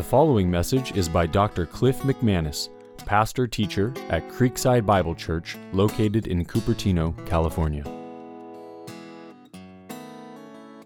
[0.00, 1.66] The following message is by Dr.
[1.66, 2.70] Cliff McManus,
[3.04, 7.84] pastor teacher at Creekside Bible Church, located in Cupertino, California.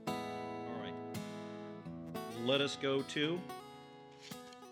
[0.08, 0.16] All
[0.82, 0.92] right.
[2.45, 3.40] Let us go to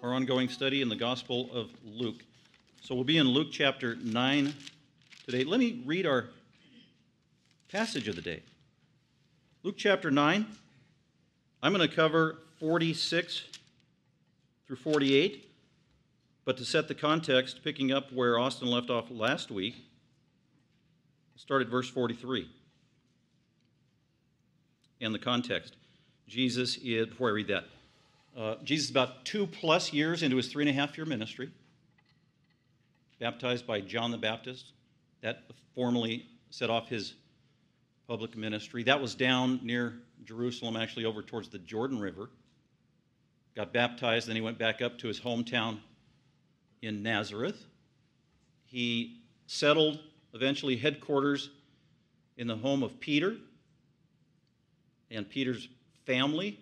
[0.02, 2.24] our ongoing study in the Gospel of Luke.
[2.80, 4.54] So we'll be in Luke chapter 9
[5.24, 5.44] today.
[5.44, 6.30] Let me read our
[7.68, 8.42] passage of the day.
[9.62, 10.44] Luke chapter 9.
[11.62, 13.44] I'm going to cover 46
[14.72, 15.50] through 48.
[16.46, 19.76] But to set the context, picking up where Austin left off last week,
[21.36, 22.48] start at verse 43.
[25.02, 25.76] And the context.
[26.26, 27.64] Jesus is, before I read that,
[28.34, 31.50] uh, Jesus is about two plus years into his three and a half year ministry,
[33.20, 34.72] baptized by John the Baptist.
[35.20, 35.42] That
[35.74, 37.12] formally set off his
[38.08, 38.84] public ministry.
[38.84, 42.30] That was down near Jerusalem, actually over towards the Jordan River.
[43.54, 45.78] Got baptized, then he went back up to his hometown
[46.80, 47.64] in Nazareth.
[48.64, 50.00] He settled
[50.32, 51.50] eventually headquarters
[52.38, 53.36] in the home of Peter
[55.10, 55.68] and Peter's
[56.06, 56.58] family,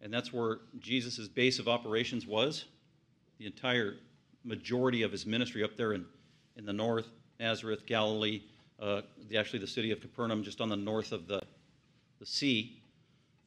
[0.00, 2.64] and that's where Jesus' base of operations was.
[3.38, 3.96] The entire
[4.44, 6.06] majority of his ministry up there in,
[6.56, 8.42] in the north, Nazareth, Galilee,
[8.80, 11.42] uh, the, actually the city of Capernaum, just on the north of the,
[12.18, 12.75] the sea.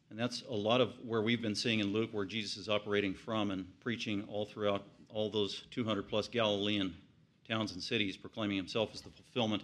[0.09, 3.13] And that's a lot of where we've been seeing in Luke, where Jesus is operating
[3.13, 6.95] from and preaching all throughout all those 200 plus Galilean
[7.47, 9.63] towns and cities, proclaiming himself as the fulfillment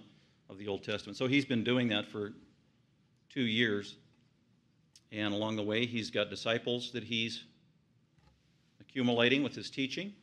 [0.49, 1.17] of the Old Testament.
[1.17, 2.33] So he's been doing that for
[3.29, 3.97] two years.
[5.11, 7.43] And along the way, he's got disciples that he's
[8.79, 10.13] accumulating with his teaching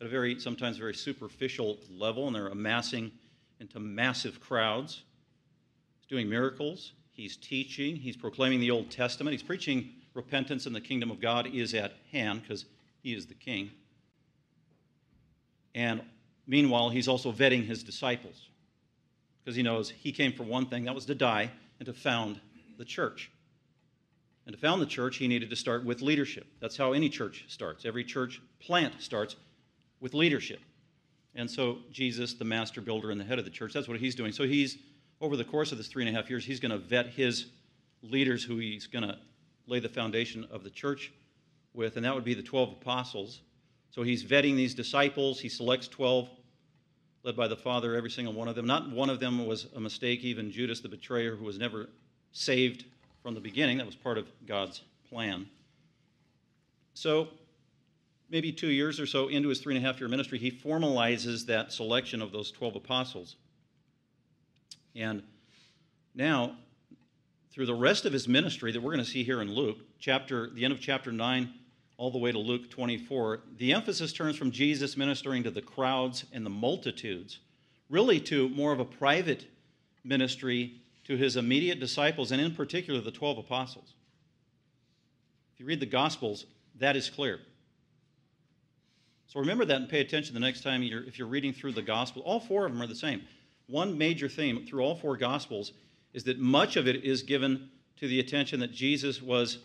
[0.00, 3.10] at a very, sometimes very superficial level, and they're amassing
[3.60, 5.02] into massive crowds.
[5.98, 6.92] He's doing miracles.
[7.18, 7.96] He's teaching.
[7.96, 9.32] He's proclaiming the Old Testament.
[9.32, 12.64] He's preaching repentance and the kingdom of God is at hand because
[13.02, 13.72] he is the king.
[15.74, 16.00] And
[16.46, 18.50] meanwhile, he's also vetting his disciples
[19.42, 22.40] because he knows he came for one thing that was to die and to found
[22.78, 23.32] the church.
[24.46, 26.46] And to found the church, he needed to start with leadership.
[26.60, 27.84] That's how any church starts.
[27.84, 29.34] Every church plant starts
[29.98, 30.60] with leadership.
[31.34, 34.14] And so, Jesus, the master builder and the head of the church, that's what he's
[34.14, 34.30] doing.
[34.30, 34.78] So, he's,
[35.20, 37.46] over the course of this three and a half years, he's going to vet his
[38.02, 39.18] leaders who he's going to
[39.66, 41.12] lay the foundation of the church
[41.74, 43.40] with, and that would be the 12 apostles.
[43.90, 45.40] So, he's vetting these disciples.
[45.40, 46.28] He selects 12,
[47.24, 48.66] led by the Father, every single one of them.
[48.66, 51.88] Not one of them was a mistake, even Judas the betrayer, who was never
[52.32, 52.84] saved
[53.22, 53.78] from the beginning.
[53.78, 55.48] That was part of God's plan.
[56.94, 57.28] So,
[58.30, 61.46] maybe two years or so into his three and a half year ministry, he formalizes
[61.46, 63.36] that selection of those 12 apostles.
[64.98, 65.22] And
[66.14, 66.56] now,
[67.52, 70.50] through the rest of his ministry that we're going to see here in Luke, chapter,
[70.50, 71.54] the end of chapter 9,
[71.96, 76.24] all the way to Luke 24, the emphasis turns from Jesus ministering to the crowds
[76.32, 77.38] and the multitudes,
[77.88, 79.46] really to more of a private
[80.02, 83.94] ministry to his immediate disciples, and in particular the 12 apostles.
[85.54, 86.44] If you read the Gospels,
[86.78, 87.40] that is clear.
[89.28, 91.82] So remember that and pay attention the next time you're, if you're reading through the
[91.82, 92.22] gospel.
[92.22, 93.22] All four of them are the same.
[93.68, 95.72] One major theme through all four gospels
[96.14, 97.68] is that much of it is given
[97.98, 99.58] to the attention that Jesus was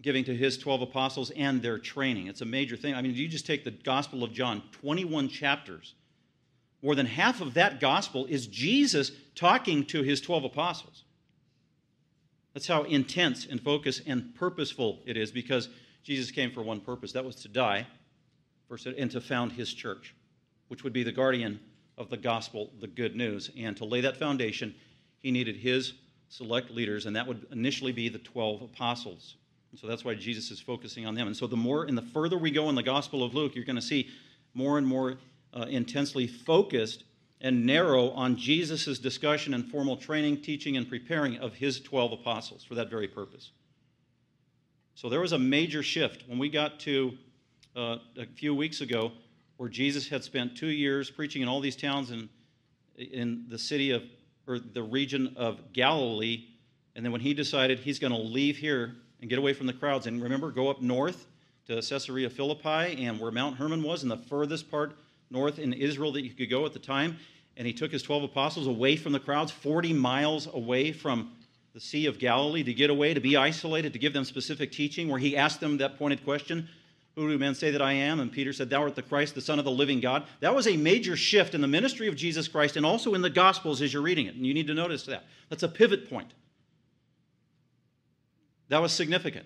[0.00, 2.26] giving to his 12 apostles and their training.
[2.26, 2.94] It's a major thing.
[2.94, 5.94] I mean, you just take the Gospel of John, 21 chapters.
[6.82, 11.04] More than half of that gospel is Jesus talking to his 12 apostles.
[12.54, 15.68] That's how intense and focused and purposeful it is because
[16.02, 17.86] Jesus came for one purpose that was to die
[18.98, 20.14] and to found his church,
[20.68, 21.60] which would be the guardian
[21.98, 23.50] of the gospel, the good news.
[23.56, 24.74] And to lay that foundation,
[25.20, 25.94] he needed his
[26.28, 29.36] select leaders, and that would initially be the 12 apostles.
[29.70, 31.26] And so that's why Jesus is focusing on them.
[31.26, 33.64] And so the more and the further we go in the Gospel of Luke, you're
[33.64, 34.08] going to see
[34.54, 35.16] more and more
[35.54, 37.04] uh, intensely focused
[37.40, 42.64] and narrow on Jesus' discussion and formal training, teaching, and preparing of his 12 apostles
[42.64, 43.50] for that very purpose.
[44.94, 47.16] So there was a major shift when we got to
[47.74, 49.12] uh, a few weeks ago
[49.62, 52.28] where Jesus had spent two years preaching in all these towns in,
[52.98, 54.02] in the city of,
[54.48, 56.46] or the region of Galilee.
[56.96, 59.72] And then when he decided he's going to leave here and get away from the
[59.72, 61.28] crowds, and remember, go up north
[61.68, 64.96] to Caesarea Philippi and where Mount Hermon was in the furthest part
[65.30, 67.16] north in Israel that you could go at the time.
[67.56, 71.36] And he took his 12 apostles away from the crowds, 40 miles away from
[71.72, 75.08] the Sea of Galilee to get away, to be isolated, to give them specific teaching,
[75.08, 76.68] where he asked them that pointed question
[77.14, 78.20] who do men say that I am?
[78.20, 80.24] And Peter said, Thou art the Christ, the Son of the living God.
[80.40, 83.30] That was a major shift in the ministry of Jesus Christ and also in the
[83.30, 84.34] Gospels as you're reading it.
[84.34, 85.24] And you need to notice that.
[85.50, 86.32] That's a pivot point.
[88.68, 89.44] That was significant.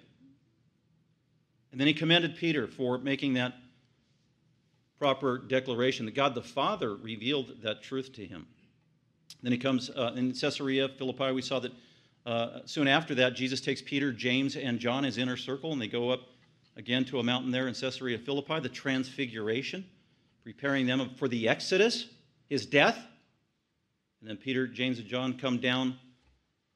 [1.73, 3.55] And then he commended Peter for making that
[4.99, 8.47] proper declaration that God the Father revealed that truth to him.
[9.43, 11.33] Then he comes uh, in Caesarea Philippi.
[11.33, 11.73] We saw that
[12.25, 15.89] uh, soon after that, Jesus takes Peter, James, and John, his inner circle, and they
[15.89, 16.21] go up
[16.77, 19.85] again to a mountain there in Caesarea Philippi, the Transfiguration,
[20.43, 22.07] preparing them for the Exodus,
[22.49, 22.99] his death.
[24.21, 25.99] And then Peter, James, and John come down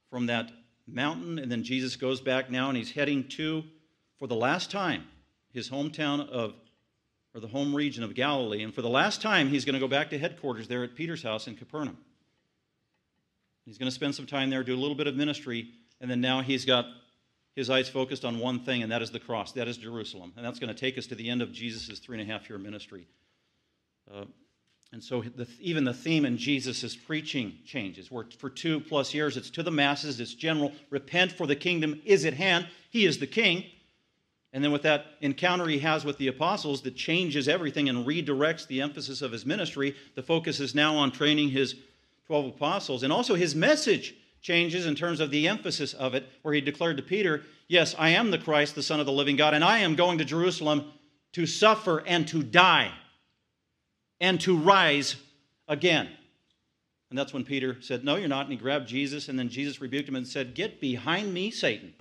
[0.08, 0.50] from that
[0.86, 3.62] mountain, and then Jesus goes back now and he's heading to,
[4.18, 5.04] for the last time,
[5.52, 6.54] his hometown of,
[7.34, 8.62] or the home region of Galilee.
[8.62, 11.22] And for the last time, he's going to go back to headquarters there at Peter's
[11.22, 11.96] house in Capernaum.
[13.64, 15.68] He's going to spend some time there, do a little bit of ministry,
[16.00, 16.86] and then now he's got
[17.56, 19.52] his eyes focused on one thing, and that is the cross.
[19.52, 20.32] That is Jerusalem.
[20.36, 22.48] And that's going to take us to the end of Jesus' three and a half
[22.48, 23.06] year ministry.
[24.12, 24.24] Uh,
[24.92, 28.10] and so the, even the theme in Jesus' preaching changes.
[28.10, 30.72] Where for two plus years, it's to the masses, it's general.
[30.90, 32.66] Repent, for the kingdom is at hand.
[32.90, 33.64] He is the king.
[34.52, 38.66] And then with that encounter he has with the apostles that changes everything and redirects
[38.66, 41.76] the emphasis of his ministry, the focus is now on training his
[42.26, 43.04] 12 apostles.
[43.04, 46.96] And also his message changes in terms of the emphasis of it, where he declared
[46.96, 49.78] to Peter, Yes, I am the Christ, the Son of the living God, and I
[49.78, 50.92] am going to Jerusalem
[51.32, 52.92] to suffer and to die
[54.20, 55.16] and to rise
[55.68, 56.08] again.
[57.10, 58.46] And that's when Peter said, No, you're not.
[58.46, 61.94] And he grabbed Jesus, and then Jesus rebuked him and said, Get behind me, Satan.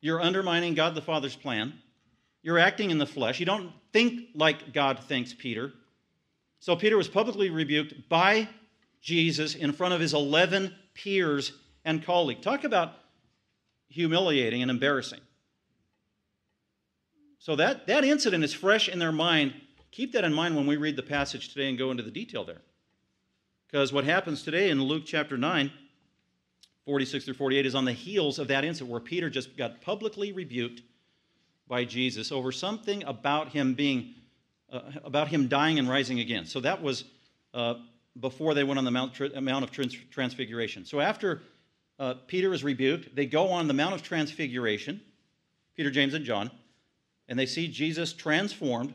[0.00, 1.74] You're undermining God the Father's plan.
[2.42, 3.38] You're acting in the flesh.
[3.38, 5.72] You don't think like God thinks, Peter.
[6.58, 8.48] So Peter was publicly rebuked by
[9.02, 11.52] Jesus in front of his 11 peers
[11.84, 12.42] and colleagues.
[12.42, 12.94] Talk about
[13.88, 15.20] humiliating and embarrassing.
[17.38, 19.52] So that, that incident is fresh in their mind
[19.92, 22.44] Keep that in mind when we read the passage today and go into the detail
[22.44, 22.62] there.
[23.70, 25.70] Because what happens today in Luke chapter 9,
[26.86, 30.32] 46 through 48, is on the heels of that incident where Peter just got publicly
[30.32, 30.82] rebuked
[31.68, 34.14] by Jesus over something about him being,
[34.72, 36.46] uh, about him dying and rising again.
[36.46, 37.04] So that was
[37.52, 37.74] uh,
[38.18, 40.84] before they went on the Mount, Mount of Trans- Transfiguration.
[40.84, 41.42] So after
[41.98, 45.00] uh, Peter is rebuked, they go on the Mount of Transfiguration,
[45.76, 46.50] Peter, James, and John,
[47.28, 48.94] and they see Jesus transformed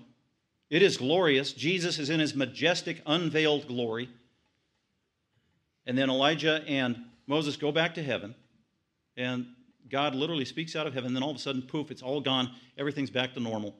[0.69, 1.53] it is glorious.
[1.53, 4.09] Jesus is in his majestic, unveiled glory.
[5.85, 8.35] And then Elijah and Moses go back to heaven,
[9.15, 9.47] and
[9.89, 11.13] God literally speaks out of heaven.
[11.13, 12.51] Then all of a sudden, poof, it's all gone.
[12.77, 13.75] Everything's back to normal.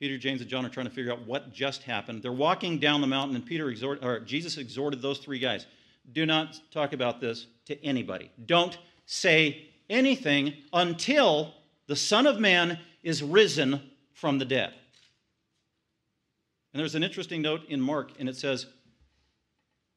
[0.00, 2.22] Peter, James, and John are trying to figure out what just happened.
[2.22, 5.66] They're walking down the mountain, and Peter exhort, or Jesus exhorted those three guys
[6.12, 8.30] do not talk about this to anybody.
[8.46, 11.54] Don't say anything until
[11.86, 13.80] the Son of Man is risen
[14.12, 14.74] from the dead.
[16.72, 18.66] And there's an interesting note in Mark, and it says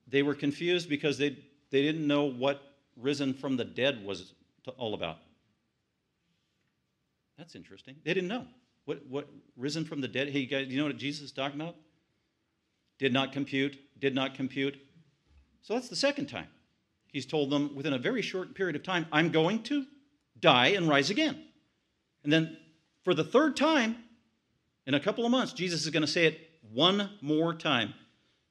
[0.07, 1.37] they were confused because they,
[1.69, 2.61] they didn't know what
[2.97, 4.33] risen from the dead was
[4.77, 5.17] all about.
[7.37, 7.95] That's interesting.
[8.03, 8.45] They didn't know.
[8.85, 10.29] What, what risen from the dead?
[10.29, 11.75] Hey, you guys, you know what Jesus is talking about?
[12.99, 14.77] Did not compute, did not compute.
[15.61, 16.47] So that's the second time.
[17.07, 19.85] He's told them within a very short period of time, I'm going to
[20.39, 21.43] die and rise again.
[22.23, 22.57] And then
[23.03, 23.97] for the third time,
[24.87, 26.39] in a couple of months, Jesus is going to say it
[26.71, 27.93] one more time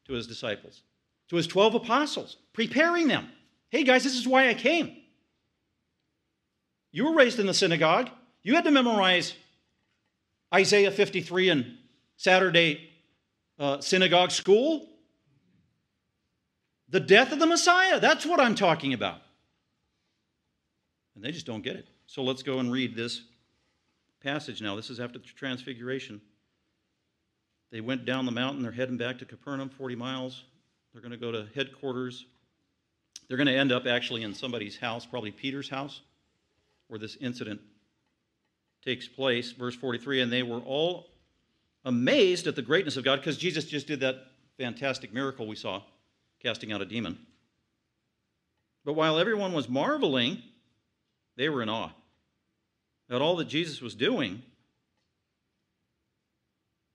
[0.07, 0.83] to his disciples,
[1.29, 3.29] to his 12 apostles, preparing them.
[3.71, 4.97] Hey, guys, this is why I came.
[6.93, 8.11] You were raised in the synagogue.
[8.43, 9.35] You had to memorize
[10.53, 11.79] Isaiah 53 in
[12.17, 12.91] Saturday
[13.59, 14.89] uh, synagogue school.
[16.89, 18.01] The death of the Messiah.
[18.01, 19.21] That's what I'm talking about.
[21.15, 21.89] And they just don't get it.
[22.07, 23.23] So let's go and read this
[24.21, 24.75] passage now.
[24.75, 26.21] This is after the transfiguration.
[27.71, 28.63] They went down the mountain.
[28.63, 30.45] They're heading back to Capernaum, 40 miles.
[30.93, 32.27] They're going to go to headquarters.
[33.29, 36.01] They're going to end up actually in somebody's house, probably Peter's house,
[36.89, 37.61] where this incident
[38.85, 39.53] takes place.
[39.53, 41.09] Verse 43 And they were all
[41.85, 44.17] amazed at the greatness of God because Jesus just did that
[44.59, 45.83] fantastic miracle we saw,
[46.43, 47.19] casting out a demon.
[48.85, 50.43] But while everyone was marveling,
[51.37, 51.91] they were in awe
[53.11, 54.43] at all that Jesus was doing.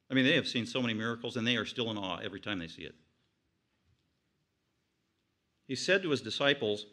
[0.09, 2.39] I mean, they have seen so many miracles and they are still in awe every
[2.39, 2.95] time they see it.
[5.67, 6.85] He said to his disciples,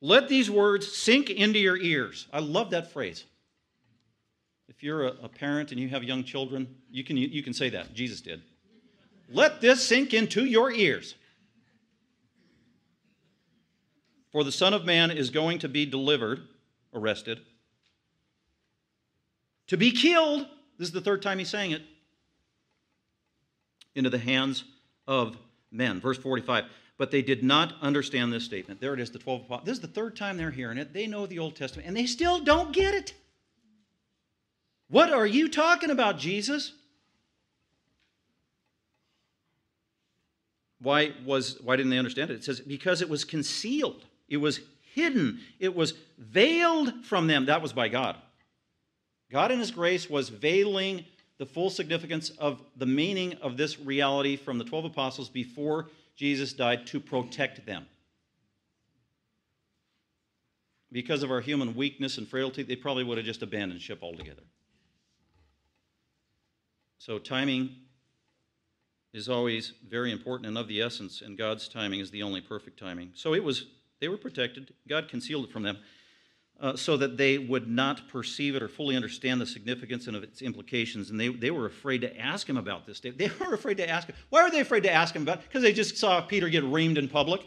[0.00, 2.26] Let these words sink into your ears.
[2.32, 3.24] I love that phrase.
[4.74, 7.68] If you're a, a parent and you have young children, you can, you can say
[7.70, 7.92] that.
[7.92, 8.42] Jesus did.
[9.28, 11.14] Let this sink into your ears.
[14.30, 16.40] For the Son of Man is going to be delivered,
[16.94, 17.40] arrested,
[19.66, 20.46] to be killed.
[20.78, 21.82] This is the third time he's saying it
[23.94, 24.64] into the hands
[25.06, 25.36] of
[25.70, 26.00] men.
[26.00, 26.64] Verse 45.
[26.96, 28.80] But they did not understand this statement.
[28.80, 29.66] There it is, the 12 apostles.
[29.66, 30.94] This is the third time they're hearing it.
[30.94, 33.14] They know the Old Testament, and they still don't get it.
[34.92, 36.74] What are you talking about, Jesus?
[40.80, 42.34] Why was why didn't they understand it?
[42.34, 44.04] It says because it was concealed.
[44.28, 44.60] It was
[44.94, 45.40] hidden.
[45.58, 47.46] It was veiled from them.
[47.46, 48.16] That was by God.
[49.30, 51.06] God in his grace was veiling
[51.38, 56.52] the full significance of the meaning of this reality from the 12 apostles before Jesus
[56.52, 57.86] died to protect them.
[60.92, 64.42] Because of our human weakness and frailty, they probably would have just abandoned ship altogether.
[67.04, 67.74] So, timing
[69.12, 72.78] is always very important and of the essence, and God's timing is the only perfect
[72.78, 73.10] timing.
[73.14, 73.66] So it was,
[74.00, 74.72] they were protected.
[74.88, 75.78] God concealed it from them
[76.60, 80.22] uh, so that they would not perceive it or fully understand the significance and of
[80.22, 81.10] its implications.
[81.10, 83.00] And they, they were afraid to ask him about this.
[83.00, 84.14] They, they were afraid to ask him.
[84.30, 85.48] Why were they afraid to ask him about it?
[85.48, 87.44] Because they just saw Peter get reamed in public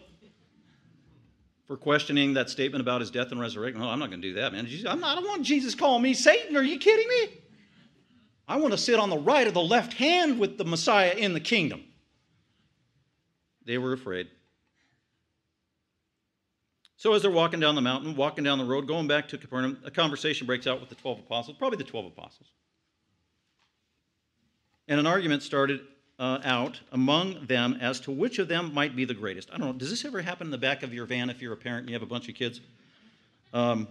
[1.66, 3.80] for questioning that statement about his death and resurrection.
[3.80, 4.68] No, I'm not going to do that, man.
[4.86, 6.58] I'm not, I don't want Jesus calling me Satan.
[6.58, 7.40] Are you kidding me?
[8.48, 11.34] I want to sit on the right or the left hand with the Messiah in
[11.34, 11.84] the kingdom.
[13.66, 14.28] They were afraid.
[16.98, 19.78] So, as they're walking down the mountain, walking down the road, going back to Capernaum,
[19.84, 22.50] a conversation breaks out with the 12 apostles, probably the 12 apostles.
[24.88, 25.82] And an argument started
[26.20, 29.50] uh, out among them as to which of them might be the greatest.
[29.52, 31.54] I don't know, does this ever happen in the back of your van if you're
[31.54, 32.62] a parent and you have a bunch of kids?
[33.54, 33.88] Um,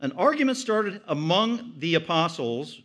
[0.00, 2.80] an argument started among the apostles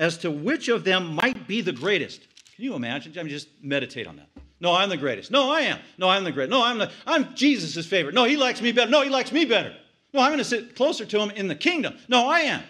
[0.00, 2.22] as to which of them might be the greatest.
[2.56, 3.12] Can you imagine?
[3.16, 4.28] I mean, just meditate on that.
[4.58, 5.30] No, I'm the greatest.
[5.30, 5.78] No, I am.
[5.98, 6.50] No, I'm the greatest.
[6.50, 8.14] No, I'm the I'm Jesus' favorite.
[8.14, 8.90] No, he likes me better.
[8.90, 9.76] No, he likes me better.
[10.12, 11.96] No, I'm going to sit closer to him in the kingdom.
[12.08, 12.62] No, I am.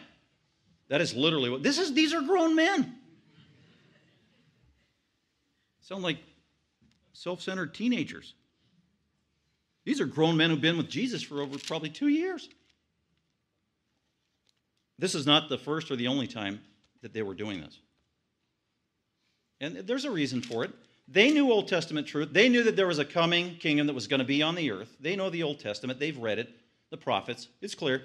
[0.88, 1.94] That is literally what this is.
[1.94, 2.96] These are grown men.
[5.82, 6.18] Sound like
[7.12, 8.34] self-centered teenagers.
[9.84, 12.48] These are grown men who've been with Jesus for over probably two years.
[14.98, 16.60] This is not the first or the only time
[17.02, 17.78] that they were doing this.
[19.60, 20.70] And there's a reason for it.
[21.06, 22.28] They knew Old Testament truth.
[22.32, 24.70] They knew that there was a coming kingdom that was going to be on the
[24.70, 24.96] earth.
[25.00, 25.98] They know the Old Testament.
[25.98, 26.50] They've read it,
[26.90, 27.48] the prophets.
[27.60, 28.02] It's clear.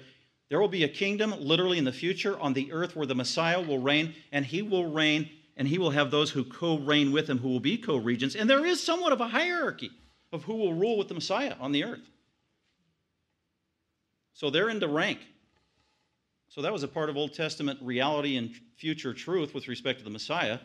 [0.48, 3.60] There will be a kingdom literally in the future on the earth where the Messiah
[3.60, 7.28] will reign, and he will reign, and he will have those who co reign with
[7.28, 8.34] him who will be co regents.
[8.34, 9.90] And there is somewhat of a hierarchy
[10.32, 12.08] of who will rule with the Messiah on the earth.
[14.34, 15.20] So they're into rank.
[16.48, 20.04] So that was a part of Old Testament reality and future truth with respect to
[20.04, 20.58] the Messiah,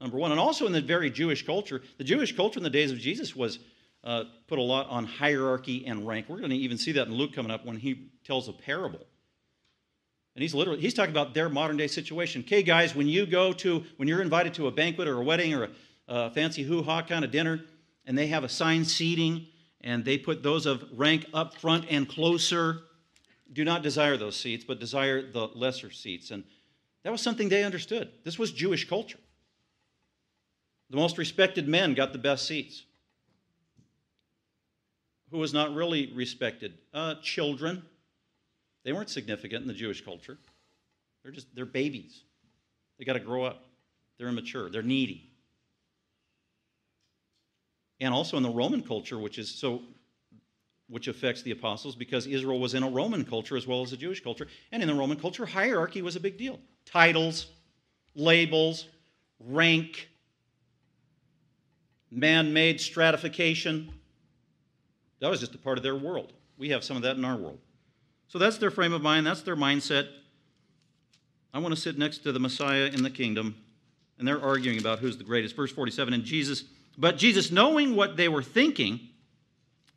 [0.00, 0.30] number one.
[0.30, 3.34] And also in the very Jewish culture, the Jewish culture in the days of Jesus
[3.34, 3.58] was
[4.04, 6.26] uh, put a lot on hierarchy and rank.
[6.28, 9.06] We're going to even see that in Luke coming up when he tells a parable.
[10.34, 12.42] And he's literally he's talking about their modern day situation.
[12.42, 15.52] Okay, guys, when you go to when you're invited to a banquet or a wedding
[15.52, 15.70] or a,
[16.06, 17.60] a fancy hoo-ha kind of dinner,
[18.04, 19.46] and they have assigned seating,
[19.80, 22.82] and they put those of rank up front and closer
[23.52, 26.30] do not desire those seats, but desire the lesser seats.
[26.30, 26.44] And
[27.02, 28.10] that was something they understood.
[28.24, 29.18] This was Jewish culture.
[30.90, 32.84] The most respected men got the best seats.
[35.30, 36.74] Who was not really respected?
[36.94, 37.82] Uh, children.
[38.84, 40.38] They weren't significant in the Jewish culture.
[41.22, 42.22] They're just they're babies.
[42.98, 43.64] They got to grow up.
[44.16, 44.70] They're immature.
[44.70, 45.30] They're needy.
[48.00, 49.82] And also in the Roman culture, which is so
[50.88, 53.96] which affects the apostles because Israel was in a Roman culture as well as a
[53.96, 54.46] Jewish culture.
[54.72, 57.48] And in the Roman culture, hierarchy was a big deal titles,
[58.14, 58.86] labels,
[59.38, 60.08] rank,
[62.10, 63.92] man made stratification.
[65.20, 66.32] That was just a part of their world.
[66.56, 67.58] We have some of that in our world.
[68.28, 70.08] So that's their frame of mind, that's their mindset.
[71.52, 73.56] I want to sit next to the Messiah in the kingdom,
[74.18, 75.56] and they're arguing about who's the greatest.
[75.56, 76.64] Verse 47 And Jesus,
[76.96, 79.00] but Jesus, knowing what they were thinking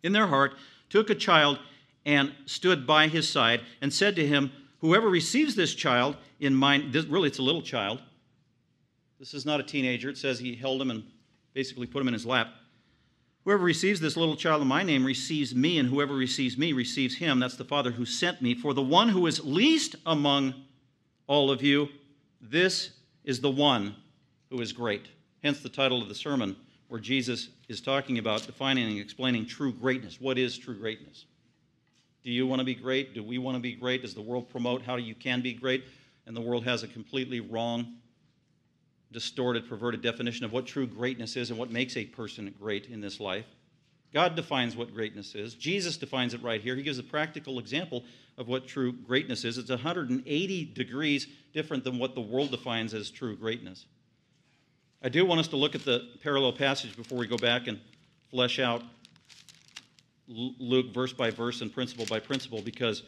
[0.02, 0.54] in their heart,
[0.92, 1.58] took a child
[2.06, 6.92] and stood by his side and said to him, Whoever receives this child in mine,
[6.92, 8.02] this, really it's a little child.
[9.20, 10.10] This is not a teenager.
[10.10, 11.04] It says he held him and
[11.54, 12.50] basically put him in his lap.
[13.46, 17.16] Whoever receives this little child in my name receives me, and whoever receives me receives
[17.16, 17.40] him.
[17.40, 18.54] That's the Father who sent me.
[18.54, 20.54] For the one who is least among
[21.28, 21.90] all of you,
[22.42, 22.92] this
[23.24, 23.96] is the one
[24.50, 25.06] who is great.
[25.44, 26.56] Hence the title of the sermon,
[26.88, 30.20] where Jesus is talking about defining and explaining true greatness.
[30.20, 31.26] What is true greatness?
[32.24, 33.14] Do you want to be great?
[33.14, 34.02] Do we want to be great?
[34.02, 35.86] Does the world promote how you can be great?
[36.28, 37.96] And the world has a completely wrong,
[39.12, 43.02] distorted, perverted definition of what true greatness is and what makes a person great in
[43.02, 43.46] this life.
[44.14, 45.56] God defines what greatness is.
[45.56, 46.76] Jesus defines it right here.
[46.76, 48.04] He gives a practical example
[48.38, 49.58] of what true greatness is.
[49.58, 53.86] It's 180 degrees different than what the world defines as true greatness.
[55.04, 57.80] I do want us to look at the parallel passage before we go back and
[58.30, 58.84] flesh out
[60.28, 63.02] Luke verse by verse and principle by principle because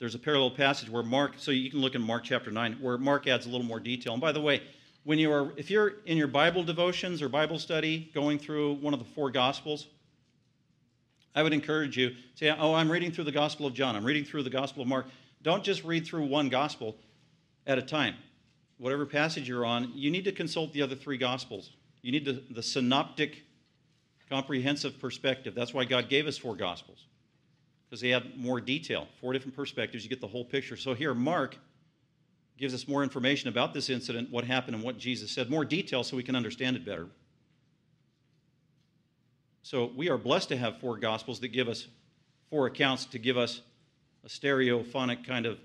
[0.00, 2.98] there's a parallel passage where Mark, so you can look in Mark chapter 9, where
[2.98, 4.12] Mark adds a little more detail.
[4.12, 4.60] And by the way,
[5.04, 8.92] when you are, if you're in your Bible devotions or Bible study going through one
[8.92, 9.86] of the four Gospels,
[11.32, 14.04] I would encourage you to say, Oh, I'm reading through the Gospel of John, I'm
[14.04, 15.06] reading through the Gospel of Mark.
[15.42, 16.96] Don't just read through one Gospel
[17.68, 18.16] at a time.
[18.78, 21.72] Whatever passage you're on, you need to consult the other three Gospels.
[22.02, 23.42] You need the, the synoptic,
[24.28, 25.54] comprehensive perspective.
[25.54, 27.06] That's why God gave us four Gospels,
[27.88, 30.04] because they have more detail, four different perspectives.
[30.04, 30.76] You get the whole picture.
[30.76, 31.56] So here, Mark
[32.58, 36.04] gives us more information about this incident, what happened, and what Jesus said, more detail
[36.04, 37.06] so we can understand it better.
[39.62, 41.88] So we are blessed to have four gospels that give us
[42.50, 43.62] four accounts to give us
[44.24, 45.58] a stereophonic kind of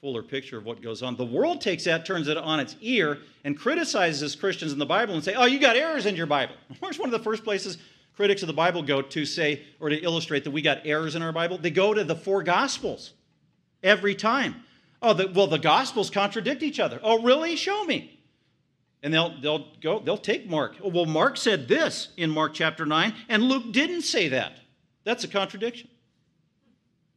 [0.00, 1.16] fuller picture of what goes on.
[1.16, 5.14] The world takes that, turns it on its ear, and criticizes Christians in the Bible
[5.14, 7.78] and say, "Oh, you got errors in your Bible." Where's one of the first places
[8.14, 11.22] critics of the Bible go to say or to illustrate that we got errors in
[11.22, 11.58] our Bible?
[11.58, 13.12] They go to the four gospels
[13.82, 14.56] every time.
[15.00, 16.98] Oh, the, well, the Gospels contradict each other.
[17.02, 17.54] Oh, really?
[17.56, 18.18] Show me.
[19.02, 20.74] And they'll, they'll go, they'll take Mark.
[20.82, 24.58] Oh, well, Mark said this in Mark chapter 9, and Luke didn't say that.
[25.04, 25.88] That's a contradiction.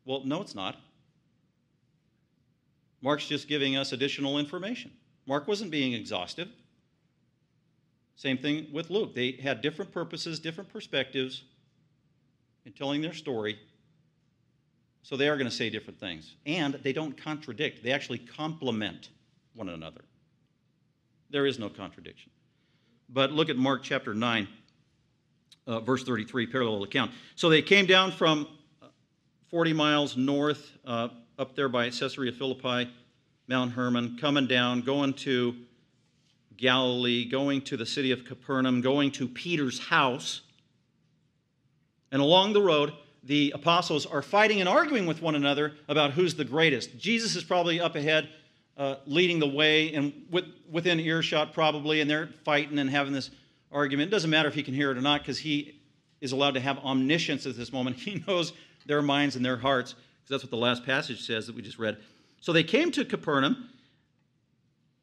[0.06, 0.80] Well, no, it's not.
[3.01, 4.91] Mark's just giving us additional information.
[5.25, 6.50] Mark wasn't being exhaustive.
[8.15, 9.15] Same thing with Luke.
[9.15, 11.43] They had different purposes, different perspectives
[12.65, 13.60] in telling their story,
[15.03, 16.36] so they are going to say different things.
[16.46, 19.10] And they don't contradict, they actually complement
[19.53, 20.01] one another.
[21.29, 22.31] There is no contradiction.
[23.10, 24.48] But look at Mark chapter 9,
[25.67, 27.12] uh, verse 33, parallel account.
[27.36, 28.48] So they came down from
[28.81, 28.88] uh,
[29.50, 32.90] 40 miles north, uh, up there by Caesarea Philippi,
[33.48, 35.56] Mount Hermon, coming down, going to
[36.58, 40.42] Galilee, going to the city of Capernaum, going to Peter's house.
[42.12, 46.36] And along the road, the apostles are fighting and arguing with one another about who's
[46.36, 46.98] the greatest.
[46.98, 48.30] Jesus is probably up ahead,
[48.78, 53.32] uh, leading the way, and with, within earshot probably, and they're fighting and having this
[53.72, 54.10] argument.
[54.10, 55.80] It doesn't matter if he can hear it or not, because he
[56.20, 57.96] is allowed to have omniscience at this moment.
[58.00, 58.54] He knows
[58.86, 61.79] their minds and their hearts, because that's what the last passage says that we just
[61.79, 61.97] read.
[62.39, 63.69] So they came to Capernaum,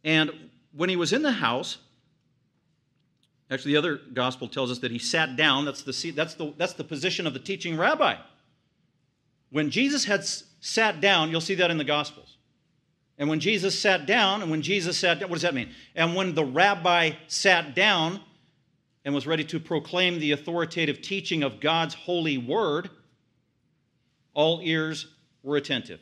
[0.04, 0.31] and
[0.72, 1.78] when he was in the house,
[3.50, 5.64] Actually, the other gospel tells us that he sat down.
[5.64, 8.16] That's the, seat, that's the, that's the position of the teaching rabbi.
[9.50, 12.37] When Jesus had sat down, you'll see that in the gospels.
[13.16, 15.70] And when Jesus sat down, and when Jesus sat down, what does that mean?
[15.94, 18.20] And when the rabbi sat down
[19.04, 22.90] and was ready to proclaim the authoritative teaching of God's holy word,
[24.38, 25.09] all ears
[25.42, 25.98] were attentive.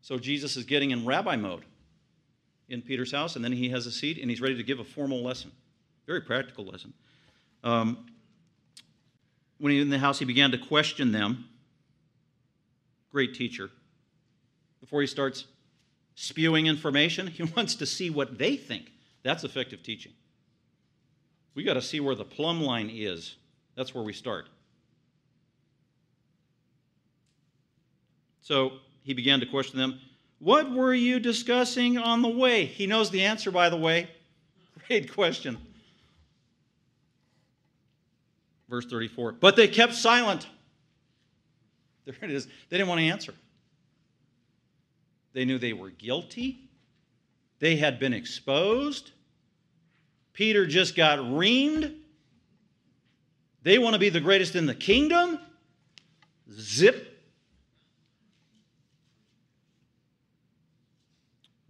[0.00, 1.66] So Jesus is getting in rabbi mode
[2.70, 4.84] in Peter's house, and then he has a seat and he's ready to give a
[4.84, 5.52] formal lesson.
[6.06, 6.94] Very practical lesson.
[7.62, 8.06] Um,
[9.58, 11.44] when he was in the house, he began to question them.
[13.10, 13.68] Great teacher.
[14.80, 15.44] Before he starts
[16.14, 18.92] spewing information, he wants to see what they think.
[19.22, 20.12] That's effective teaching.
[21.54, 23.36] We got to see where the plumb line is.
[23.76, 24.48] That's where we start.
[28.42, 29.98] So he began to question them.
[30.40, 32.66] What were you discussing on the way?
[32.66, 34.08] He knows the answer, by the way.
[34.88, 35.56] Great question.
[38.68, 39.32] Verse 34.
[39.32, 40.48] But they kept silent.
[42.04, 42.46] There it is.
[42.68, 43.34] They didn't want to answer.
[45.32, 46.58] They knew they were guilty.
[47.60, 49.12] They had been exposed.
[50.32, 51.94] Peter just got reamed.
[53.62, 55.38] They want to be the greatest in the kingdom.
[56.50, 57.11] Zip.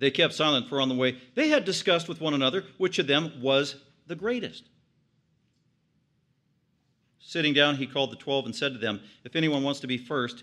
[0.03, 1.17] They kept silent for on the way.
[1.37, 3.77] They had discussed with one another which of them was
[4.09, 4.65] the greatest.
[7.21, 9.97] Sitting down, he called the twelve and said to them, If anyone wants to be
[9.97, 10.43] first,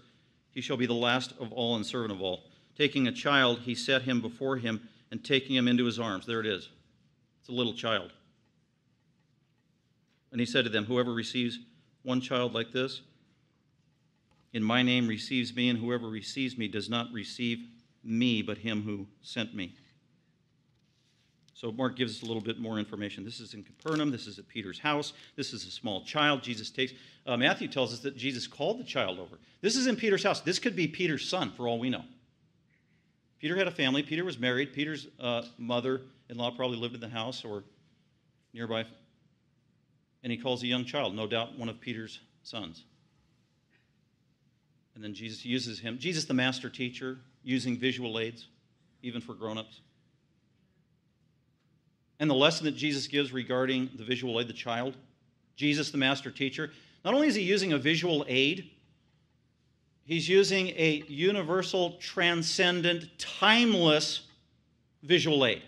[0.52, 2.46] he shall be the last of all and servant of all.
[2.78, 6.26] Taking a child, he set him before him and taking him into his arms.
[6.26, 6.70] There it is.
[7.42, 8.14] It's a little child.
[10.32, 11.60] And he said to them, Whoever receives
[12.04, 13.02] one child like this,
[14.54, 17.60] in my name receives me, and whoever receives me does not receive
[18.04, 19.76] me, but him who sent me.
[21.54, 23.26] So Mark gives us a little bit more information.
[23.26, 24.12] This is in Capernaum.
[24.12, 25.12] This is at Peter's house.
[25.36, 26.94] This is a small child Jesus takes.
[27.28, 29.38] Uh, Matthew tells us that Jesus called the child over.
[29.60, 30.40] This is in Peter's house.
[30.40, 32.06] This could be Peter's son, for all we know.
[33.40, 34.04] Peter had a family.
[34.04, 34.72] Peter was married.
[34.72, 37.64] Peter's uh, mother-in-law probably lived in the house or
[38.54, 38.86] nearby.
[40.24, 42.84] And he calls a young child, no doubt one of Peter's sons.
[44.96, 45.98] And then Jesus uses him.
[46.00, 48.48] Jesus, the master teacher, using visual aids,
[49.02, 49.82] even for grown-ups
[52.20, 54.96] and the lesson that Jesus gives regarding the visual aid, the child.
[55.56, 56.72] Jesus, the master teacher,
[57.04, 58.72] not only is he using a visual aid,
[60.06, 64.22] He's using a universal, transcendent, timeless
[65.04, 65.62] visual aid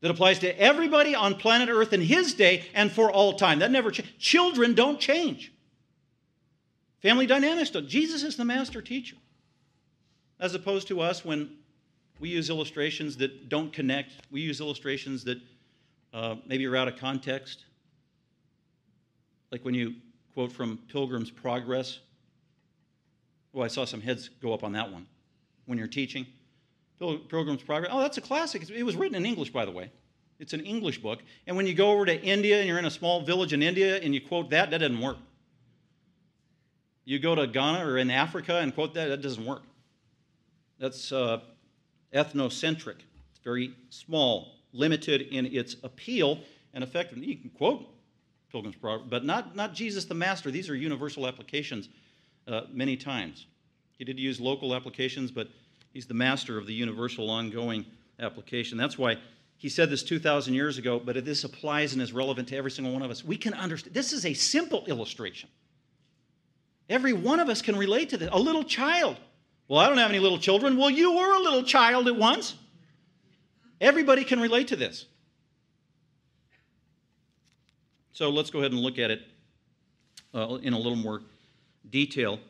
[0.00, 3.60] that applies to everybody on planet Earth in his day and for all time.
[3.60, 4.12] That never changes.
[4.18, 5.52] Children don't change.
[7.00, 7.86] Family dynamics don't.
[7.86, 9.14] Jesus is the master teacher.
[10.40, 11.50] As opposed to us when
[12.20, 15.38] we use illustrations that don't connect, we use illustrations that
[16.12, 17.64] uh, maybe are out of context.
[19.50, 19.94] Like when you
[20.38, 21.98] quote from Pilgrim's Progress.
[23.52, 25.04] Oh, I saw some heads go up on that one
[25.66, 26.26] when you're teaching.
[27.00, 27.90] Pilgrim's Progress.
[27.92, 28.70] Oh, that's a classic.
[28.70, 29.90] It was written in English, by the way.
[30.38, 31.24] It's an English book.
[31.48, 33.96] And when you go over to India and you're in a small village in India
[33.96, 35.16] and you quote that, that doesn't work.
[37.04, 39.62] You go to Ghana or in Africa and quote that, that doesn't work.
[40.78, 41.40] That's uh,
[42.14, 42.96] ethnocentric.
[43.30, 46.40] It's very small, limited in its appeal
[46.74, 47.26] and effectiveness.
[47.28, 47.86] You can quote
[48.50, 50.50] Pilgrim's Progress, but not, not Jesus the Master.
[50.50, 51.88] These are universal applications
[52.46, 53.46] uh, many times.
[53.98, 55.48] He did use local applications, but
[55.92, 57.84] he's the master of the universal ongoing
[58.20, 58.78] application.
[58.78, 59.16] That's why
[59.56, 62.92] he said this 2,000 years ago, but this applies and is relevant to every single
[62.92, 63.24] one of us.
[63.24, 63.94] We can understand.
[63.94, 65.48] This is a simple illustration.
[66.88, 68.28] Every one of us can relate to this.
[68.32, 69.16] A little child.
[69.68, 70.78] Well, I don't have any little children.
[70.78, 72.54] Well, you were a little child at once.
[73.80, 75.04] Everybody can relate to this.
[78.12, 79.22] So let's go ahead and look at it
[80.34, 81.20] uh, in a little more
[81.90, 82.40] detail.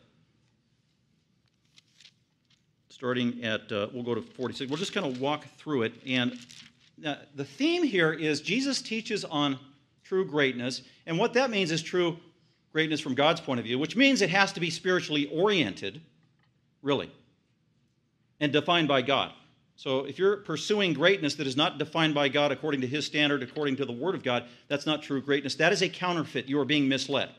[2.89, 4.71] Starting at, uh, we'll go to 46.
[4.71, 5.95] We'll just kind of walk through it.
[6.07, 6.39] And
[7.05, 9.59] uh, the theme here is Jesus teaches on
[10.05, 10.83] true greatness.
[11.07, 12.17] And what that means is true
[12.73, 16.01] greatness from God's point of view, which means it has to be spiritually oriented,
[16.83, 17.11] really,
[18.41, 19.33] and defined by God.
[19.77, 23.45] So if you're pursuing greatness that is not defined by God according to his standard,
[23.45, 25.55] according to the word of God, that's not true greatness.
[25.55, 26.49] That is a counterfeit.
[26.49, 27.31] You are being misled.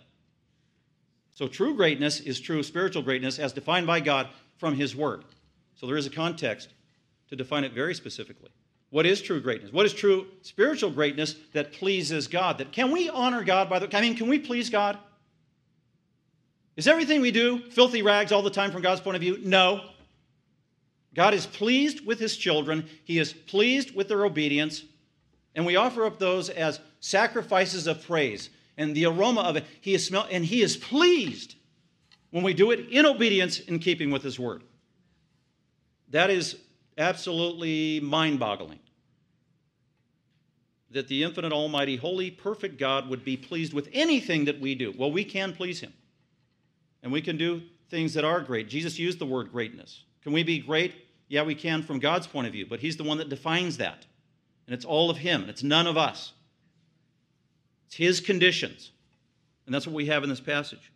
[1.33, 5.25] So true greatness is true spiritual greatness as defined by God from his word.
[5.75, 6.69] So there is a context
[7.29, 8.49] to define it very specifically.
[8.89, 9.71] What is true greatness?
[9.71, 12.57] What is true spiritual greatness that pleases God?
[12.57, 14.97] That can we honor God by the I mean, can we please God?
[16.79, 19.37] Is everything we do filthy rags all the time from God's point of view?
[19.43, 19.81] No.
[21.13, 24.85] God is pleased with his children, he is pleased with their obedience,
[25.55, 28.49] and we offer up those as sacrifices of praise.
[28.77, 31.55] And the aroma of it, he is smell, and he is pleased
[32.31, 34.63] when we do it in obedience in keeping with his word.
[36.11, 36.59] That is
[36.97, 38.79] absolutely mind boggling.
[40.91, 44.93] That the infinite, almighty, holy, perfect God would be pleased with anything that we do.
[44.97, 45.91] Well, we can please him.
[47.03, 48.69] And we can do things that are great.
[48.69, 50.03] Jesus used the word greatness.
[50.23, 50.93] Can we be great?
[51.27, 54.05] Yeah, we can from God's point of view, but He's the one that defines that.
[54.67, 56.33] And it's all of Him, and it's none of us.
[57.87, 58.91] It's His conditions.
[59.65, 60.91] And that's what we have in this passage.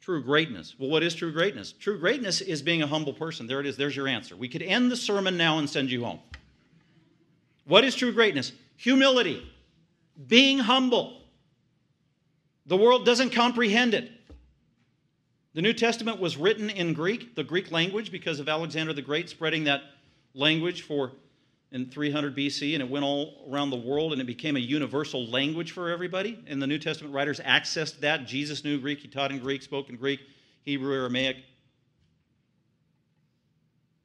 [0.00, 0.74] True greatness.
[0.78, 1.72] Well, what is true greatness?
[1.72, 3.46] True greatness is being a humble person.
[3.46, 3.76] There it is.
[3.76, 4.34] There's your answer.
[4.34, 6.18] We could end the sermon now and send you home.
[7.66, 8.52] What is true greatness?
[8.76, 9.48] Humility,
[10.26, 11.20] being humble.
[12.66, 14.10] The world doesn't comprehend it.
[15.54, 19.28] The New Testament was written in Greek, the Greek language, because of Alexander the Great
[19.28, 19.82] spreading that
[20.34, 21.12] language for
[21.72, 25.26] in 300 BC, and it went all around the world, and it became a universal
[25.26, 26.42] language for everybody.
[26.46, 28.26] And the New Testament writers accessed that.
[28.26, 30.20] Jesus knew Greek; he taught in Greek, spoke in Greek,
[30.62, 31.36] Hebrew, Aramaic.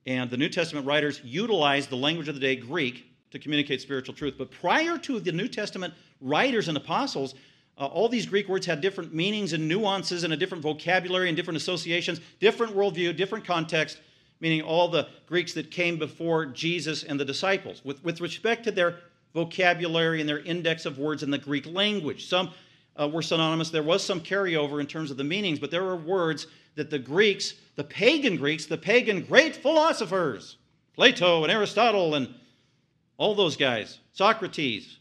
[0.06, 4.16] And the New Testament writers utilized the language of the day, Greek, to communicate spiritual
[4.16, 4.36] truth.
[4.38, 7.36] But prior to the New Testament writers and apostles,
[7.78, 11.38] uh, all these Greek words had different meanings and nuances and a different vocabulary and
[11.38, 14.00] different associations, different worldview, different context,
[14.40, 18.72] meaning all the Greeks that came before Jesus and the disciples, with, with respect to
[18.72, 18.96] their
[19.34, 22.28] vocabulary and their index of words in the Greek language.
[22.28, 22.52] Some
[23.00, 23.70] uh, were synonymous.
[23.70, 27.00] There was some carryover in terms of the meanings, but there were words that the
[27.00, 30.58] Greeks, the pagan Greeks, the pagan great philosophers,
[30.96, 32.34] Plato and Aristotle and
[33.18, 34.98] all those guys, Socrates,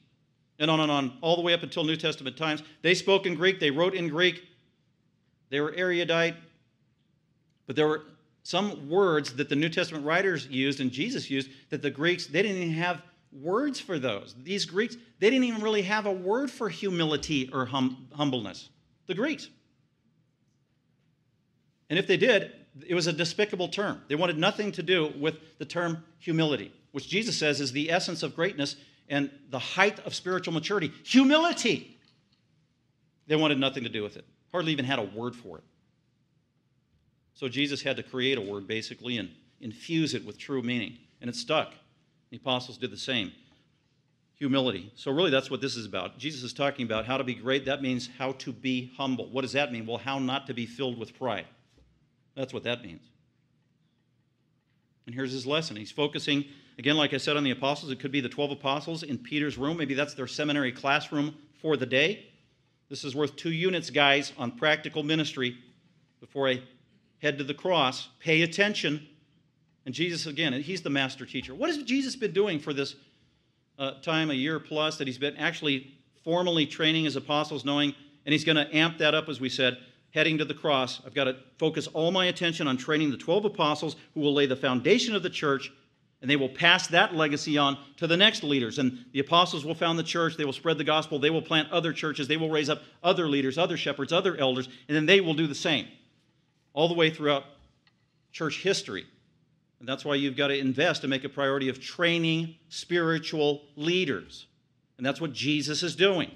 [0.58, 2.62] and on and on, all the way up until New Testament times.
[2.82, 4.42] They spoke in Greek, they wrote in Greek,
[5.50, 6.34] they were erudite,
[7.66, 8.02] but there were
[8.42, 12.42] some words that the New Testament writers used and Jesus used that the Greeks, they
[12.42, 14.34] didn't even have words for those.
[14.42, 18.70] These Greeks, they didn't even really have a word for humility or hum- humbleness.
[19.06, 19.48] The Greeks.
[21.90, 22.52] And if they did,
[22.86, 24.02] it was a despicable term.
[24.08, 28.22] They wanted nothing to do with the term humility, which Jesus says is the essence
[28.22, 28.76] of greatness
[29.08, 31.98] and the height of spiritual maturity humility.
[33.26, 35.64] They wanted nothing to do with it, hardly even had a word for it.
[37.34, 41.28] So Jesus had to create a word basically and infuse it with true meaning, and
[41.28, 41.72] it stuck.
[42.30, 43.32] The apostles did the same.
[44.36, 44.92] Humility.
[44.96, 46.18] So, really, that's what this is about.
[46.18, 47.64] Jesus is talking about how to be great.
[47.64, 49.30] That means how to be humble.
[49.30, 49.86] What does that mean?
[49.86, 51.46] Well, how not to be filled with pride.
[52.34, 53.00] That's what that means.
[55.06, 55.76] And here's his lesson.
[55.76, 56.44] He's focusing,
[56.78, 57.90] again, like I said, on the apostles.
[57.90, 59.76] It could be the 12 apostles in Peter's room.
[59.76, 62.26] Maybe that's their seminary classroom for the day.
[62.88, 65.56] This is worth two units, guys, on practical ministry
[66.20, 66.62] before I
[67.18, 68.08] head to the cross.
[68.20, 69.06] Pay attention.
[69.84, 71.54] And Jesus, again, he's the master teacher.
[71.54, 72.96] What has Jesus been doing for this
[73.78, 75.92] uh, time, a year plus, that he's been actually
[76.24, 79.78] formally training his apostles, knowing, and he's going to amp that up, as we said,
[80.10, 81.00] heading to the cross.
[81.06, 84.46] I've got to focus all my attention on training the 12 apostles who will lay
[84.46, 85.70] the foundation of the church,
[86.20, 88.78] and they will pass that legacy on to the next leaders.
[88.78, 91.70] And the apostles will found the church, they will spread the gospel, they will plant
[91.70, 95.20] other churches, they will raise up other leaders, other shepherds, other elders, and then they
[95.20, 95.86] will do the same
[96.72, 97.44] all the way throughout
[98.32, 99.06] church history.
[99.78, 104.46] And that's why you've got to invest and make a priority of training spiritual leaders.
[104.96, 106.30] And that's what Jesus is doing.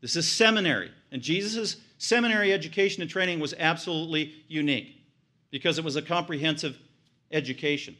[0.00, 0.90] This is seminary.
[1.12, 4.96] And Jesus' seminary education and training was absolutely unique
[5.50, 6.78] because it was a comprehensive
[7.30, 7.96] education.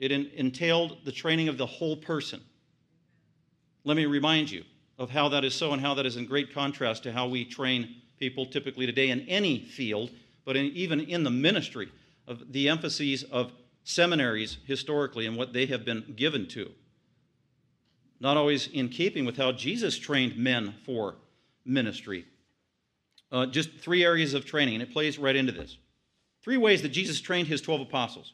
[0.00, 2.40] It entailed the training of the whole person.
[3.84, 4.64] Let me remind you
[4.98, 7.44] of how that is so and how that is in great contrast to how we
[7.44, 10.10] train people typically today in any field,
[10.46, 11.92] but in, even in the ministry
[12.26, 13.52] of the emphases of
[13.84, 16.70] seminaries historically and what they have been given to.
[18.20, 21.16] Not always in keeping with how Jesus trained men for
[21.64, 22.24] ministry.
[23.30, 25.76] Uh, just three areas of training, and it plays right into this.
[26.42, 28.32] Three ways that Jesus trained his 12 apostles.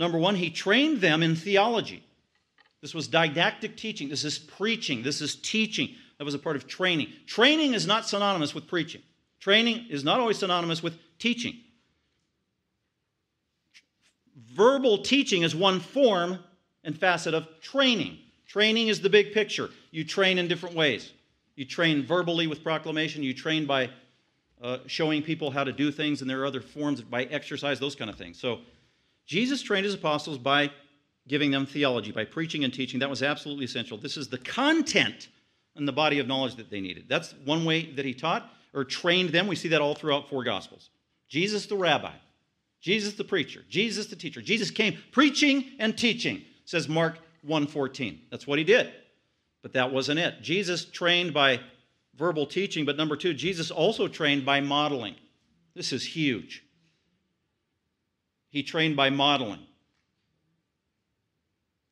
[0.00, 2.02] Number one, he trained them in theology.
[2.80, 4.08] This was didactic teaching.
[4.08, 5.02] This is preaching.
[5.02, 5.90] This is teaching.
[6.16, 7.08] That was a part of training.
[7.26, 9.02] Training is not synonymous with preaching.
[9.40, 11.54] Training is not always synonymous with teaching.
[14.54, 16.38] Verbal teaching is one form
[16.82, 18.16] and facet of training.
[18.46, 19.68] Training is the big picture.
[19.90, 21.12] You train in different ways.
[21.56, 23.90] You train verbally with proclamation, you train by
[24.62, 27.94] uh, showing people how to do things, and there are other forms by exercise, those
[27.94, 28.40] kind of things.
[28.40, 28.60] So
[29.26, 30.70] Jesus trained his apostles by
[31.28, 33.00] giving them theology, by preaching and teaching.
[33.00, 33.96] That was absolutely essential.
[33.96, 35.28] This is the content
[35.76, 37.06] and the body of knowledge that they needed.
[37.08, 39.46] That's one way that he taught or trained them.
[39.46, 40.90] We see that all throughout four gospels.
[41.28, 42.12] Jesus the rabbi,
[42.80, 44.42] Jesus the preacher, Jesus the teacher.
[44.42, 48.18] Jesus came preaching and teaching, says Mark 1:14.
[48.30, 48.92] That's what he did.
[49.62, 50.42] But that wasn't it.
[50.42, 51.60] Jesus trained by
[52.14, 55.14] verbal teaching, but number 2, Jesus also trained by modeling.
[55.74, 56.64] This is huge.
[58.50, 59.60] He trained by modeling.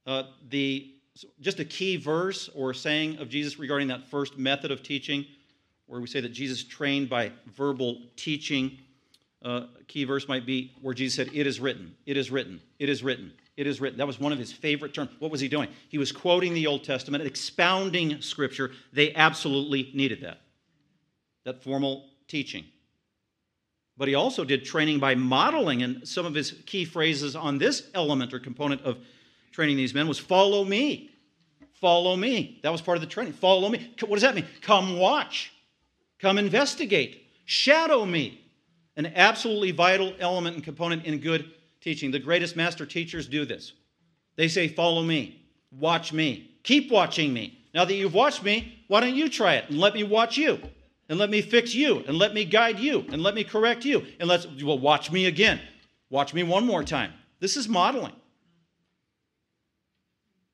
[0.07, 0.95] Uh, the
[1.41, 5.27] just a key verse or saying of Jesus regarding that first method of teaching,
[5.87, 8.79] where we say that Jesus trained by verbal teaching.
[9.43, 12.89] Uh, key verse might be where Jesus said, It is written, it is written, it
[12.89, 13.99] is written, it is written.
[13.99, 15.11] That was one of his favorite terms.
[15.19, 15.69] What was he doing?
[15.89, 18.73] He was quoting the Old Testament, expounding Scripture.
[18.93, 20.41] They absolutely needed that,
[21.45, 22.65] that formal teaching.
[23.99, 27.89] But he also did training by modeling, and some of his key phrases on this
[27.95, 28.99] element or component of
[29.51, 31.11] training these men was follow me.
[31.75, 32.61] Follow me.
[32.63, 33.33] That was part of the training.
[33.35, 33.93] Follow me.
[34.01, 34.47] What does that mean?
[34.63, 35.53] Come watch.
[36.21, 37.27] Come investigate.
[37.45, 38.41] Shadow me.
[38.97, 42.11] An absolutely vital element and component in good teaching.
[42.11, 43.73] The greatest master teachers do this.
[44.37, 47.59] They say, Follow me, watch me, keep watching me.
[47.75, 50.61] Now that you've watched me, why don't you try it and let me watch you?
[51.09, 54.05] And let me fix you, and let me guide you, and let me correct you,
[54.21, 55.59] and let's, well, watch me again.
[56.11, 57.13] Watch me one more time.
[57.41, 58.13] This is modeling.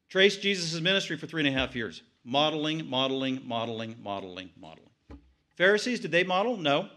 [0.08, 2.02] Trace Jesus' ministry for three and a half years.
[2.24, 4.90] Modeling, modeling, modeling, modeling, modeling.
[5.56, 6.56] Pharisees, did they model?
[6.56, 6.88] No.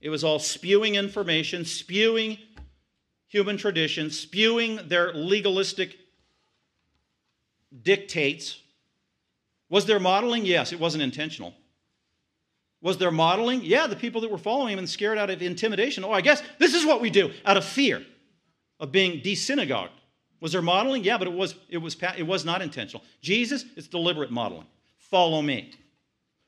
[0.00, 2.38] It was all spewing information, spewing
[3.28, 5.98] human tradition, spewing their legalistic
[7.82, 8.60] dictates.
[9.68, 10.46] Was there modeling?
[10.46, 11.54] Yes, it wasn't intentional.
[12.86, 13.64] Was there modeling?
[13.64, 16.04] Yeah, the people that were following him and scared out of intimidation.
[16.04, 18.06] Oh, I guess this is what we do out of fear
[18.78, 19.90] of being desynagogued.
[20.40, 21.02] Was there modeling?
[21.02, 23.02] Yeah, but it was, it was, it was not intentional.
[23.20, 24.68] Jesus, it's deliberate modeling.
[24.98, 25.72] Follow me.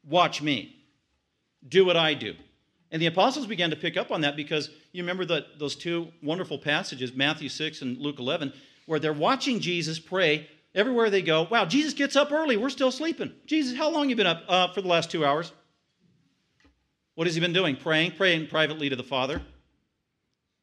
[0.09, 0.77] Watch me.
[1.69, 2.37] Do what I do.
[2.93, 6.07] And the apostles began to pick up on that because you remember that those two
[6.23, 8.53] wonderful passages, Matthew 6 and Luke 11,
[8.87, 11.49] where they're watching Jesus pray everywhere they go.
[11.51, 12.57] Wow, Jesus gets up early.
[12.57, 13.33] We're still sleeping.
[13.47, 14.45] Jesus, how long you been up?
[14.49, 15.51] Uh, for the last two hours.
[17.19, 17.75] What has he been doing?
[17.75, 19.43] Praying, praying privately to the Father.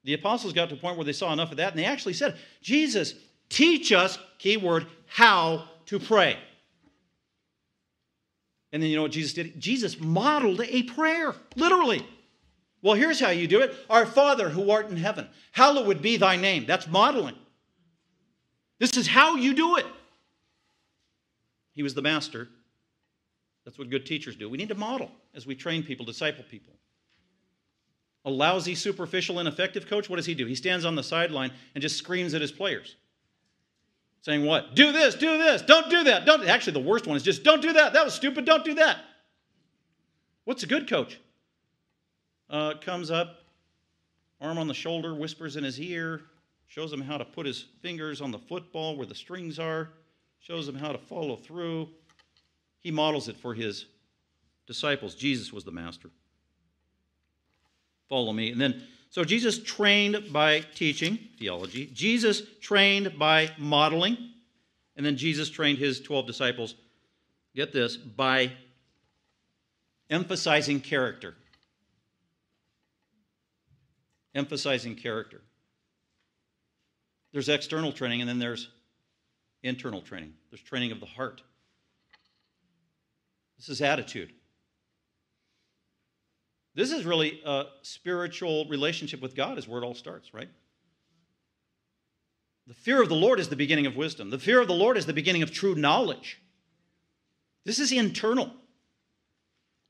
[0.05, 2.13] The apostles got to a point where they saw enough of that, and they actually
[2.13, 3.13] said, Jesus,
[3.49, 6.37] teach us, keyword, how to pray.
[8.71, 9.59] And then you know what Jesus did?
[9.59, 12.07] Jesus modeled a prayer, literally.
[12.81, 16.37] Well, here's how you do it Our Father who art in heaven, hallowed be thy
[16.37, 16.65] name.
[16.65, 17.35] That's modeling.
[18.79, 19.85] This is how you do it.
[21.73, 22.47] He was the master.
[23.65, 24.47] That's what good teachers do.
[24.47, 26.73] We need to model as we train people, disciple people.
[28.23, 30.45] A lousy, superficial, ineffective coach, what does he do?
[30.45, 32.95] He stands on the sideline and just screams at his players.
[34.21, 34.75] Saying what?
[34.75, 36.25] Do this, do this, don't do that.
[36.25, 37.93] Don't actually the worst one is just don't do that.
[37.93, 38.97] That was stupid, don't do that.
[40.45, 41.19] What's a good coach?
[42.49, 43.41] Uh, comes up,
[44.39, 46.21] arm on the shoulder, whispers in his ear,
[46.67, 49.89] shows him how to put his fingers on the football where the strings are,
[50.39, 51.89] shows him how to follow through.
[52.85, 53.87] He models it for his
[54.67, 55.15] disciples.
[55.15, 56.11] Jesus was the master.
[58.07, 58.51] Follow me.
[58.51, 64.19] And then, so Jesus trained by teaching theology, Jesus trained by modeling,
[64.95, 66.75] and then Jesus trained his 12 disciples,
[67.55, 68.51] get this, by
[70.11, 71.33] emphasizing character.
[74.35, 75.41] Emphasizing character.
[77.33, 78.69] There's external training, and then there's
[79.63, 80.35] internal training.
[80.51, 81.41] There's training of the heart.
[83.65, 84.31] This is attitude.
[86.75, 90.49] This is really a spiritual relationship with God, is where it all starts, right?
[92.67, 94.29] The fear of the Lord is the beginning of wisdom.
[94.29, 96.39] The fear of the Lord is the beginning of true knowledge.
[97.63, 98.51] This is internal.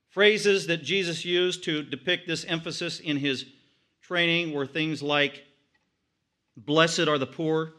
[0.07, 3.45] Phrases that Jesus used to depict this emphasis in his
[4.01, 5.43] training were things like,
[6.55, 7.73] Blessed are the poor,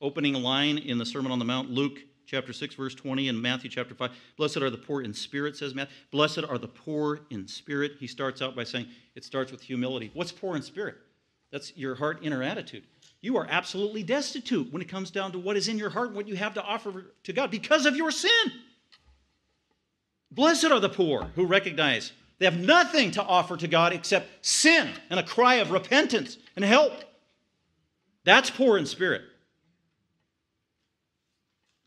[0.00, 3.70] opening line in the Sermon on the Mount, Luke chapter 6, verse 20, and Matthew
[3.70, 4.10] chapter 5.
[4.36, 5.94] Blessed are the poor in spirit, says Matthew.
[6.10, 7.92] Blessed are the poor in spirit.
[7.98, 10.10] He starts out by saying it starts with humility.
[10.12, 10.96] What's poor in spirit?
[11.50, 12.84] That's your heart inner attitude.
[13.22, 16.16] You are absolutely destitute when it comes down to what is in your heart and
[16.16, 18.52] what you have to offer to God because of your sin.
[20.30, 24.90] Blessed are the poor who recognize they have nothing to offer to God except sin
[25.08, 26.92] and a cry of repentance and help.
[28.24, 29.22] That's poor in spirit.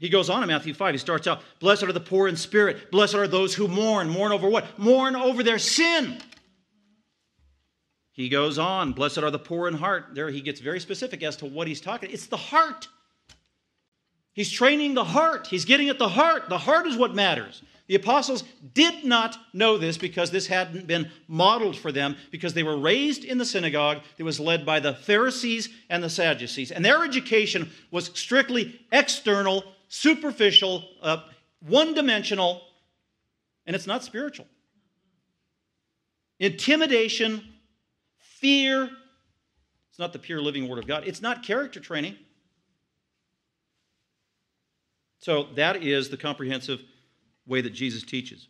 [0.02, 0.96] He goes on in Matthew 5.
[0.96, 2.90] He starts out, Blessed are the poor in spirit.
[2.90, 4.10] Blessed are those who mourn.
[4.10, 4.80] Mourn over what?
[4.80, 6.18] Mourn over their sin.
[8.12, 10.16] He goes on, Blessed are the poor in heart.
[10.16, 12.10] There he gets very specific as to what he's talking.
[12.12, 12.88] It's the heart.
[14.34, 15.46] He's training the heart.
[15.46, 16.50] He's getting at the heart.
[16.50, 17.62] The heart is what matters.
[17.86, 22.64] The apostles did not know this because this hadn't been modeled for them, because they
[22.64, 26.72] were raised in the synagogue that was led by the Pharisees and the Sadducees.
[26.72, 31.18] And their education was strictly external, superficial, uh,
[31.60, 32.62] one dimensional,
[33.66, 34.48] and it's not spiritual.
[36.40, 37.44] Intimidation,
[38.18, 38.90] fear,
[39.90, 41.04] it's not the pure living word of God.
[41.06, 42.16] It's not character training.
[45.20, 46.82] So that is the comprehensive
[47.46, 48.48] way that Jesus teaches.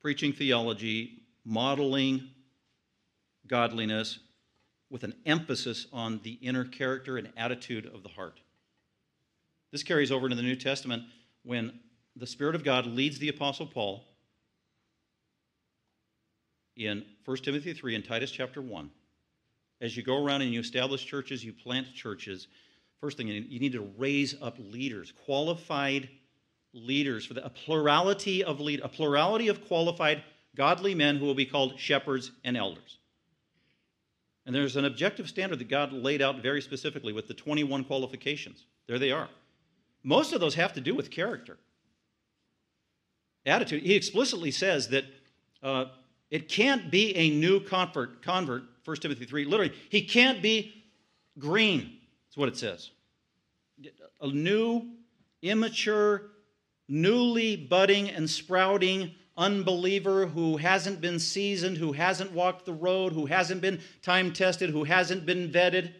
[0.00, 2.30] Preaching theology, modeling
[3.46, 4.18] godliness,
[4.92, 8.38] with an emphasis on the inner character and attitude of the heart.
[9.72, 11.04] This carries over into the New Testament
[11.44, 11.80] when
[12.14, 14.04] the Spirit of God leads the Apostle Paul
[16.76, 18.90] in 1 Timothy 3 and Titus chapter 1.
[19.80, 22.48] As you go around and you establish churches, you plant churches,
[23.00, 26.10] first thing you need to raise up leaders, qualified
[26.74, 30.22] leaders for the, a plurality of lead, a plurality of qualified
[30.54, 32.98] godly men who will be called shepherds and elders.
[34.44, 38.66] And there's an objective standard that God laid out very specifically with the 21 qualifications.
[38.88, 39.28] There they are.
[40.02, 41.58] Most of those have to do with character,
[43.46, 43.82] attitude.
[43.82, 45.04] He explicitly says that
[45.62, 45.86] uh,
[46.30, 49.44] it can't be a new convert, convert, 1 Timothy 3.
[49.44, 50.74] Literally, he can't be
[51.38, 52.90] green, that's what it says.
[54.20, 54.88] A new,
[55.40, 56.30] immature,
[56.88, 63.26] newly budding and sprouting unbeliever who hasn't been seasoned, who hasn't walked the road, who
[63.26, 65.92] hasn't been time tested, who hasn't been vetted.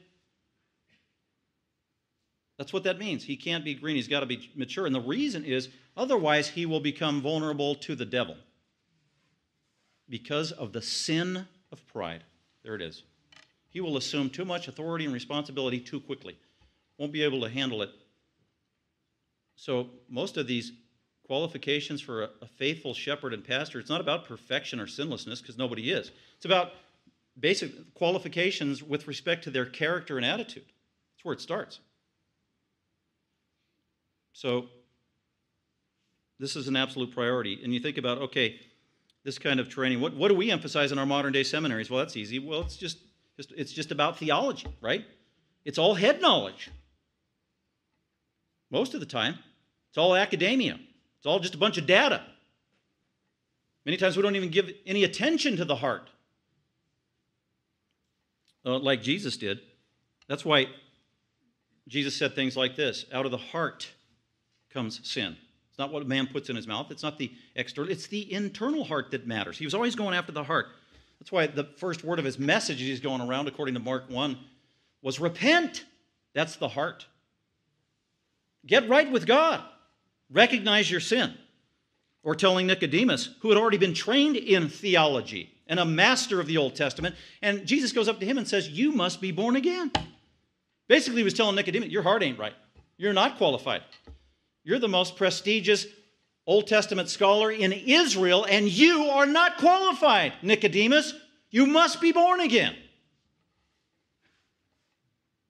[2.58, 3.24] That's what that means.
[3.24, 4.86] He can't be green, he's got to be mature.
[4.86, 8.36] And the reason is otherwise, he will become vulnerable to the devil
[10.08, 12.24] because of the sin of pride.
[12.62, 13.02] There it is.
[13.70, 16.38] He will assume too much authority and responsibility too quickly,
[16.98, 17.90] won't be able to handle it.
[19.56, 20.72] So, most of these
[21.26, 25.56] qualifications for a, a faithful shepherd and pastor, it's not about perfection or sinlessness, because
[25.56, 26.10] nobody is.
[26.36, 26.72] It's about
[27.38, 30.64] basic qualifications with respect to their character and attitude.
[30.64, 31.80] That's where it starts.
[34.32, 34.66] So,
[36.38, 37.60] this is an absolute priority.
[37.62, 38.58] And you think about, okay,
[39.24, 41.88] this kind of training, what, what do we emphasize in our modern day seminaries?
[41.88, 42.38] Well, that's easy.
[42.38, 42.98] Well, it's just,
[43.38, 45.04] it's just about theology, right?
[45.64, 46.70] It's all head knowledge.
[48.70, 49.38] Most of the time,
[49.90, 50.80] it's all academia.
[51.22, 52.20] It's all just a bunch of data.
[53.86, 56.10] Many times we don't even give any attention to the heart,
[58.66, 59.60] uh, like Jesus did.
[60.26, 60.66] That's why
[61.86, 63.88] Jesus said things like this out of the heart
[64.70, 65.36] comes sin.
[65.70, 66.90] It's not what a man puts in his mouth.
[66.90, 67.92] It's not the external.
[67.92, 69.56] It's the internal heart that matters.
[69.56, 70.70] He was always going after the heart.
[71.20, 74.10] That's why the first word of his message as he's going around, according to Mark
[74.10, 74.36] 1,
[75.02, 75.84] was repent.
[76.34, 77.06] That's the heart.
[78.66, 79.62] Get right with God.
[80.32, 81.34] Recognize your sin.
[82.24, 86.56] Or telling Nicodemus, who had already been trained in theology and a master of the
[86.56, 89.90] Old Testament, and Jesus goes up to him and says, You must be born again.
[90.88, 92.54] Basically, he was telling Nicodemus, Your heart ain't right.
[92.96, 93.82] You're not qualified.
[94.62, 95.86] You're the most prestigious
[96.46, 101.14] Old Testament scholar in Israel, and you are not qualified, Nicodemus.
[101.50, 102.74] You must be born again.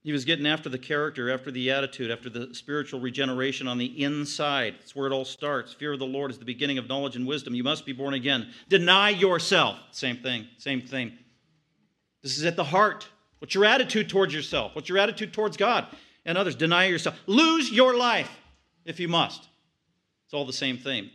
[0.02, 4.02] He was getting after the character, after the attitude, after the spiritual regeneration on the
[4.02, 4.74] inside.
[4.78, 5.72] That's where it all starts.
[5.72, 7.54] Fear of the Lord is the beginning of knowledge and wisdom.
[7.54, 8.48] You must be born again.
[8.68, 9.78] Deny yourself.
[9.92, 11.12] Same thing, same thing.
[12.22, 13.08] This is at the heart.
[13.38, 14.74] What's your attitude towards yourself?
[14.74, 15.86] What's your attitude towards God
[16.24, 16.56] and others?
[16.56, 17.18] Deny yourself.
[17.26, 18.30] Lose your life
[18.84, 19.48] if you must.
[20.24, 21.10] It's all the same thing.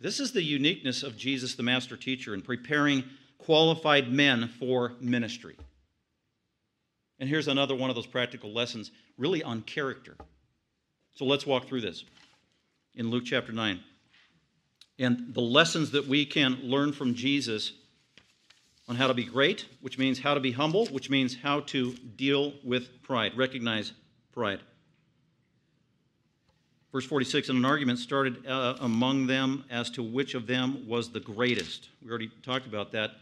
[0.00, 3.04] This is the uniqueness of Jesus, the master teacher, in preparing
[3.38, 5.56] qualified men for ministry.
[7.22, 10.16] And here's another one of those practical lessons, really on character.
[11.14, 12.04] So let's walk through this
[12.96, 13.78] in Luke chapter 9.
[14.98, 17.74] And the lessons that we can learn from Jesus
[18.88, 21.92] on how to be great, which means how to be humble, which means how to
[21.92, 23.92] deal with pride, recognize
[24.32, 24.58] pride.
[26.90, 31.12] Verse 46 And an argument started uh, among them as to which of them was
[31.12, 31.88] the greatest.
[32.02, 33.12] We already talked about that.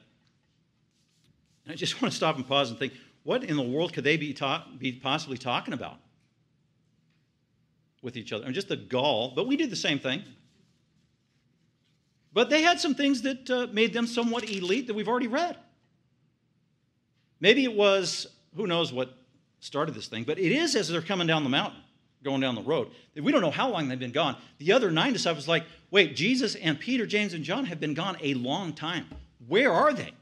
[1.67, 4.05] And I just want to stop and pause and think what in the world could
[4.05, 5.99] they be, ta- be possibly talking about
[8.03, 8.45] with each other?
[8.45, 10.23] I mean, just the gall, but we do the same thing.
[12.33, 15.57] But they had some things that uh, made them somewhat elite that we've already read.
[17.41, 19.17] Maybe it was, who knows what
[19.61, 21.81] started this thing, but it is as they're coming down the mountain
[22.23, 22.91] going down the road.
[23.17, 24.37] We don't know how long they've been gone.
[24.59, 28.17] The other nine disciples like, wait, Jesus and Peter, James, and John have been gone
[28.21, 29.07] a long time.
[29.49, 30.13] Where are they?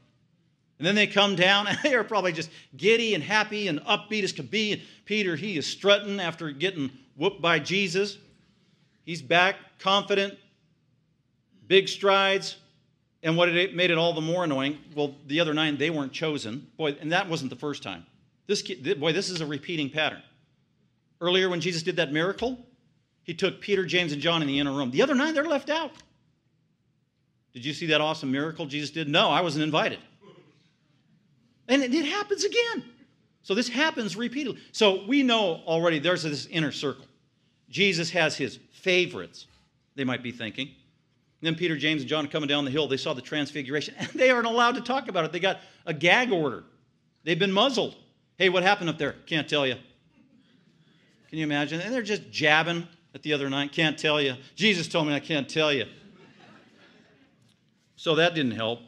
[0.79, 4.23] And then they come down, and they are probably just giddy and happy and upbeat
[4.23, 4.73] as could be.
[4.73, 8.17] And Peter, he is strutting after getting whooped by Jesus.
[9.05, 10.37] He's back, confident,
[11.67, 12.57] big strides.
[13.21, 16.13] And what it made it all the more annoying, well, the other nine, they weren't
[16.13, 16.67] chosen.
[16.77, 18.05] Boy, and that wasn't the first time.
[18.47, 20.21] This, boy, this is a repeating pattern.
[21.19, 22.57] Earlier, when Jesus did that miracle,
[23.23, 24.89] he took Peter, James, and John in the inner room.
[24.89, 25.91] The other nine, they're left out.
[27.53, 29.09] Did you see that awesome miracle Jesus did?
[29.09, 29.99] No, I wasn't invited.
[31.69, 32.83] And it, happens again.
[33.43, 34.59] So this happens repeatedly.
[34.71, 37.05] So we know already there's this inner circle.
[37.69, 39.45] Jesus has his favorites,
[39.95, 40.67] they might be thinking.
[40.67, 44.09] And then Peter, James, and John coming down the hill, they saw the transfiguration, and
[44.09, 45.31] they aren't allowed to talk about it.
[45.31, 46.63] They got a gag order.
[47.23, 47.95] They've been muzzled.
[48.37, 49.13] Hey, what happened up there?
[49.25, 49.75] Can't tell you.
[51.29, 51.79] Can you imagine?
[51.79, 53.71] And they're just jabbing at the other night.
[53.71, 54.35] Can't tell you.
[54.55, 55.85] Jesus told me I can't tell you.
[57.95, 58.79] So that didn't help.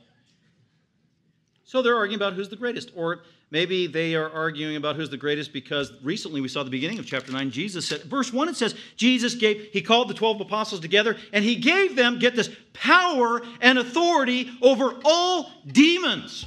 [1.72, 2.92] So they're arguing about who's the greatest.
[2.98, 7.00] Or maybe they are arguing about who's the greatest because recently we saw the beginning
[7.00, 7.50] of chapter 9.
[7.50, 11.46] Jesus said, verse 1, it says, Jesus gave, he called the 12 apostles together and
[11.46, 16.46] he gave them, get this, power and authority over all demons.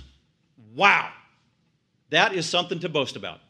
[0.74, 1.10] Wow.
[2.10, 3.40] That is something to boast about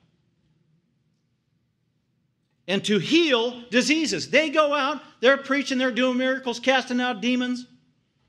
[2.68, 4.30] and to heal diseases.
[4.30, 7.66] They go out, they're preaching, they're doing miracles, casting out demons,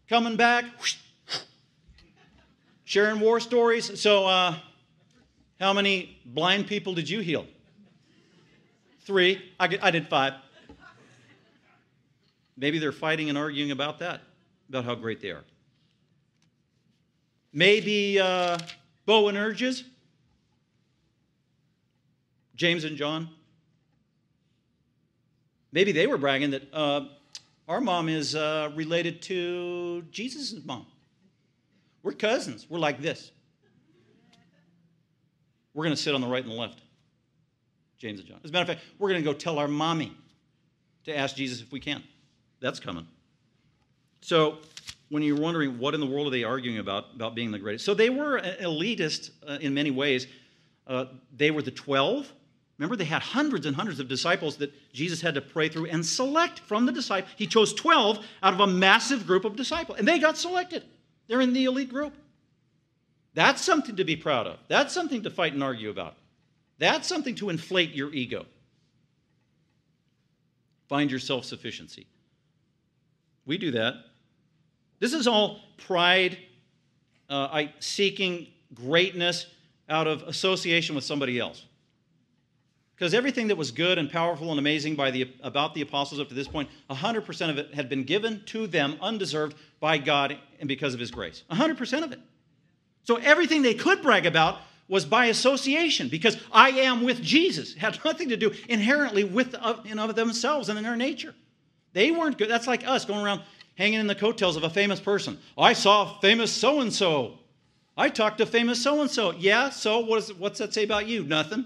[0.10, 0.96] coming back, whoosh,
[2.86, 4.00] sharing war stories.
[4.00, 4.56] So, uh,
[5.60, 7.46] how many blind people did you heal?
[9.02, 9.52] Three.
[9.60, 10.34] I, I did five.
[12.58, 14.22] Maybe they're fighting and arguing about that,
[14.70, 15.44] about how great they are.
[17.52, 18.58] Maybe uh,
[19.08, 19.84] urges
[22.56, 23.30] James and John,
[25.76, 27.02] Maybe they were bragging that uh,
[27.68, 30.86] our mom is uh, related to Jesus' mom.
[32.06, 32.68] We're cousins.
[32.70, 33.32] We're like this.
[35.74, 36.80] We're going to sit on the right and the left,
[37.98, 38.40] James and John.
[38.44, 40.16] As a matter of fact, we're going to go tell our mommy
[41.06, 42.04] to ask Jesus if we can.
[42.60, 43.08] That's coming.
[44.22, 44.60] So,
[45.10, 47.86] when you're wondering what in the world are they arguing about, about being the greatest?
[47.86, 50.28] So, they were elitist uh, in many ways.
[50.86, 52.32] Uh, they were the 12
[52.78, 56.06] Remember, they had hundreds and hundreds of disciples that Jesus had to pray through and
[56.06, 57.32] select from the disciples.
[57.38, 60.84] He chose 12 out of a massive group of disciples, and they got selected.
[61.28, 62.14] They're in the elite group.
[63.34, 64.60] That's something to be proud of.
[64.68, 66.16] That's something to fight and argue about.
[66.78, 68.46] That's something to inflate your ego.
[70.88, 72.08] Find your self sufficiency.
[73.46, 73.96] We do that.
[75.00, 76.38] This is all pride,
[77.30, 79.48] uh, seeking greatness
[79.90, 81.66] out of association with somebody else.
[82.96, 86.30] Because everything that was good and powerful and amazing by the, about the apostles up
[86.30, 90.68] to this point, 100% of it had been given to them undeserved by God and
[90.68, 91.44] because of his grace.
[91.52, 92.20] 100% of it.
[93.04, 94.58] So everything they could brag about
[94.88, 97.74] was by association because I am with Jesus.
[97.74, 99.56] It had nothing to do inherently with
[99.86, 101.36] in of themselves and in their nature.
[101.94, 102.50] They weren't good.
[102.50, 103.44] That's like us going around
[103.78, 105.38] hanging in the coattails of a famous person.
[105.56, 107.38] I saw famous so and so.
[107.96, 109.34] I talked to famous so and so.
[109.34, 111.24] Yeah, so what is, what's that say about you?
[111.26, 111.64] Nothing.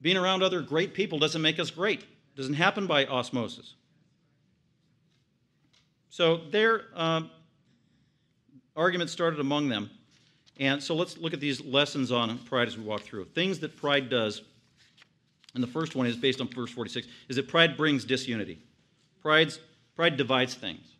[0.00, 2.00] Being around other great people doesn't make us great.
[2.00, 3.74] It doesn't happen by osmosis.
[6.10, 7.22] So their uh,
[8.76, 9.90] argument started among them.
[10.58, 13.26] And so let's look at these lessons on pride as we walk through.
[13.26, 14.42] Things that pride does,
[15.54, 18.58] and the first one is based on verse 46, is that pride brings disunity.
[19.20, 19.60] Pride's,
[19.94, 20.94] pride divides things.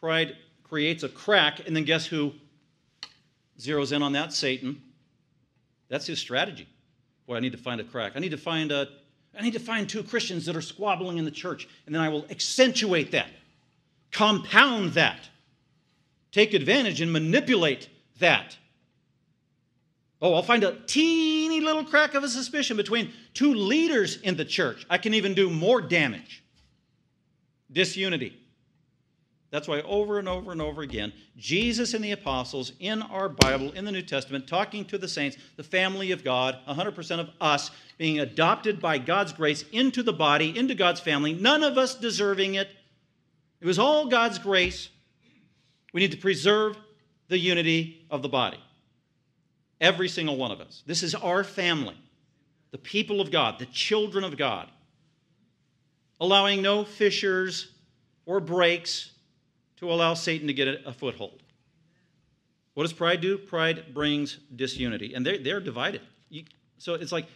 [0.00, 2.32] Pride creates a crack, and then guess who
[3.58, 4.32] zeroes in on that?
[4.32, 4.80] Satan.
[5.88, 6.66] That's his strategy.
[7.26, 8.12] Boy, I need to find a crack.
[8.16, 8.88] I need to find a
[9.38, 12.08] I need to find two Christians that are squabbling in the church, and then I
[12.10, 13.28] will accentuate that,
[14.12, 15.28] compound that,
[16.30, 17.88] take advantage and manipulate
[18.18, 18.56] that.
[20.20, 24.44] Oh, I'll find a teeny little crack of a suspicion between two leaders in the
[24.44, 24.86] church.
[24.88, 26.44] I can even do more damage.
[27.72, 28.38] Disunity.
[29.50, 33.72] That's why over and over and over again, Jesus and the apostles in our Bible,
[33.72, 37.70] in the New Testament, talking to the saints, the family of God, 100% of us
[37.98, 42.54] being adopted by God's grace into the body, into God's family, none of us deserving
[42.54, 42.68] it.
[43.62, 44.88] It was all God's grace.
[45.92, 46.76] We need to preserve
[47.28, 48.58] the unity of the body.
[49.80, 50.82] Every single one of us.
[50.84, 51.96] This is our family,
[52.72, 54.68] the people of God, the children of God,
[56.20, 57.70] allowing no fissures
[58.26, 59.12] or breaks
[59.76, 61.40] to allow Satan to get a foothold.
[62.74, 63.38] What does pride do?
[63.38, 66.00] Pride brings disunity, and they're, they're divided.
[66.30, 66.44] You,
[66.78, 67.26] so it's like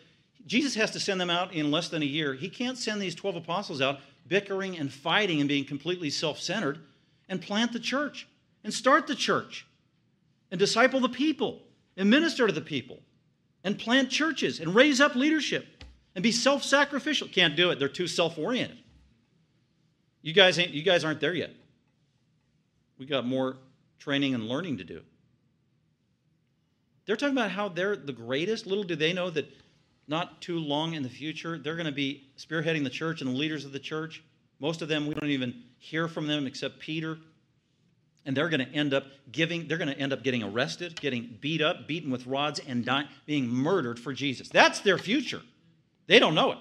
[0.44, 2.34] Jesus has to send them out in less than a year.
[2.34, 6.78] He can't send these 12 apostles out bickering and fighting and being completely self centered
[7.28, 8.26] and plant the church
[8.64, 9.66] and start the church
[10.50, 11.62] and disciple the people
[11.96, 13.00] and minister to the people
[13.64, 17.28] and plant churches and raise up leadership and be self sacrificial.
[17.28, 17.78] Can't do it.
[17.78, 18.78] They're too self oriented.
[20.22, 21.50] You guys, ain't, you guys aren't there yet.
[22.98, 23.58] We got more
[23.98, 25.02] training and learning to do.
[27.04, 28.66] They're talking about how they're the greatest.
[28.66, 29.48] Little do they know that
[30.08, 33.36] not too long in the future, they're going to be spearheading the church and the
[33.36, 34.22] leaders of the church.
[34.60, 37.18] Most of them, we don't even hear from them except Peter.
[38.24, 41.38] And they're going to end up giving, they're going to end up getting arrested, getting
[41.40, 44.48] beat up, beaten with rods, and dying, being murdered for Jesus.
[44.48, 45.42] That's their future.
[46.06, 46.58] They don't know it.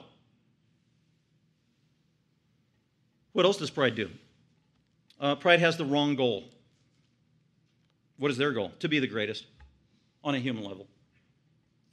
[3.33, 4.09] What else does pride do?
[5.19, 6.45] Uh, pride has the wrong goal.
[8.17, 8.71] What is their goal?
[8.79, 9.45] To be the greatest
[10.23, 10.87] on a human level.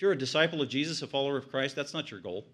[0.03, 2.44] You're a disciple of Jesus, a follower of Christ, that's not your goal.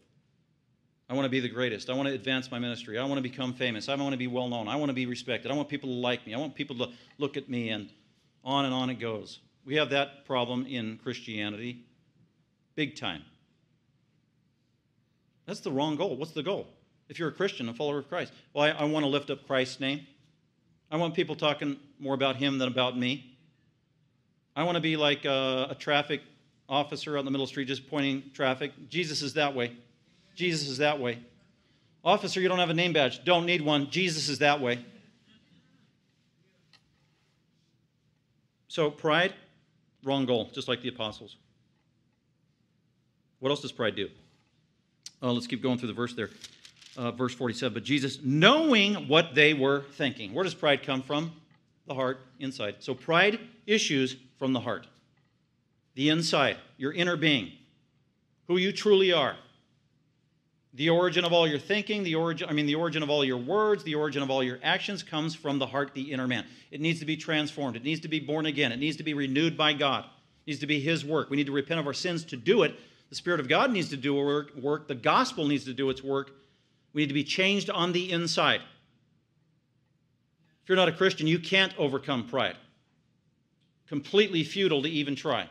[1.08, 1.88] I want to be the greatest.
[1.88, 2.98] I want to advance my ministry.
[2.98, 3.88] I want to become famous.
[3.88, 4.68] I want to be well known.
[4.68, 5.50] I want to be respected.
[5.50, 6.34] I want people to like me.
[6.34, 7.88] I want people to look at me, and
[8.44, 9.40] on and on it goes.
[9.64, 11.86] We have that problem in Christianity
[12.76, 13.22] big time.
[15.46, 16.16] That's the wrong goal.
[16.16, 16.66] What's the goal?
[17.08, 19.46] If you're a Christian, a follower of Christ, well, I, I want to lift up
[19.46, 20.06] Christ's name.
[20.90, 23.38] I want people talking more about him than about me.
[24.54, 26.20] I want to be like a, a traffic
[26.68, 28.72] officer in the middle street just pointing traffic.
[28.88, 29.76] Jesus is that way.
[30.34, 31.18] Jesus is that way.
[32.04, 33.24] Officer, you don't have a name badge.
[33.24, 33.90] Don't need one.
[33.90, 34.84] Jesus is that way.
[38.68, 39.34] So, pride,
[40.04, 41.36] wrong goal, just like the apostles.
[43.40, 44.08] What else does pride do?
[45.22, 46.30] Uh, let's keep going through the verse there
[46.98, 47.72] uh, verse 47.
[47.72, 50.34] But Jesus, knowing what they were thinking.
[50.34, 51.32] Where does pride come from?
[51.86, 52.76] The heart, inside.
[52.80, 54.86] So pride issues from the heart,
[55.98, 57.50] the inside, your inner being,
[58.46, 59.34] who you truly are.
[60.74, 63.38] The origin of all your thinking, the origin, I mean, the origin of all your
[63.38, 66.44] words, the origin of all your actions comes from the heart, the inner man.
[66.70, 67.74] It needs to be transformed.
[67.74, 68.70] It needs to be born again.
[68.70, 70.04] It needs to be renewed by God.
[70.04, 71.30] It needs to be His work.
[71.30, 72.78] We need to repent of our sins to do it.
[73.08, 74.54] The Spirit of God needs to do work.
[74.54, 74.86] work.
[74.86, 76.30] The gospel needs to do its work.
[76.92, 78.60] We need to be changed on the inside.
[80.62, 82.56] If you're not a Christian, you can't overcome pride.
[83.88, 85.48] Completely futile to even try.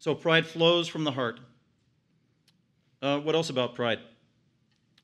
[0.00, 1.38] So pride flows from the heart.
[3.00, 4.00] Uh, what else about pride?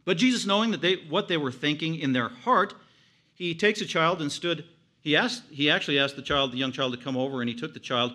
[0.04, 2.74] But Jesus, knowing that they what they were thinking in their heart,
[3.32, 4.64] he takes a child and stood.
[5.00, 5.44] He asked.
[5.50, 7.80] He actually asked the child, the young child, to come over, and he took the
[7.80, 8.14] child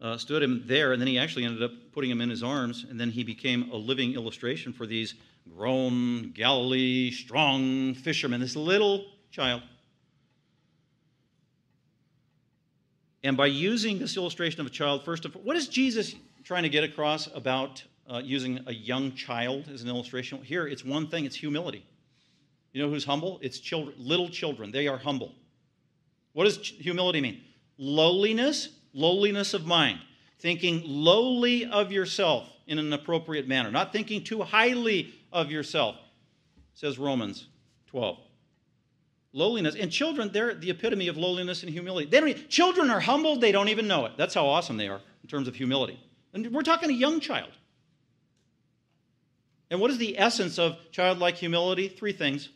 [0.00, 2.86] uh, stood him there, and then he actually ended up putting him in his arms,
[2.88, 5.14] and then he became a living illustration for these
[5.56, 9.62] grown Galilee strong fishermen, this little child.
[13.22, 16.14] And by using this illustration of a child, first of all, what is Jesus
[16.44, 20.42] trying to get across about uh, using a young child as an illustration.
[20.42, 21.84] Here, it's one thing it's humility.
[22.72, 23.38] You know who's humble?
[23.42, 24.70] It's children, little children.
[24.70, 25.34] They are humble.
[26.32, 27.42] What does humility mean?
[27.76, 30.00] Lowliness, lowliness of mind.
[30.38, 35.96] Thinking lowly of yourself in an appropriate manner, not thinking too highly of yourself,
[36.74, 37.48] says Romans
[37.88, 38.18] 12.
[39.32, 39.74] Lowliness.
[39.74, 42.08] And children, they're the epitome of lowliness and humility.
[42.08, 44.12] They don't, children are humbled, they don't even know it.
[44.16, 46.00] That's how awesome they are in terms of humility.
[46.32, 47.50] And we're talking a young child.
[49.70, 51.88] And what is the essence of childlike humility?
[51.88, 52.48] Three things.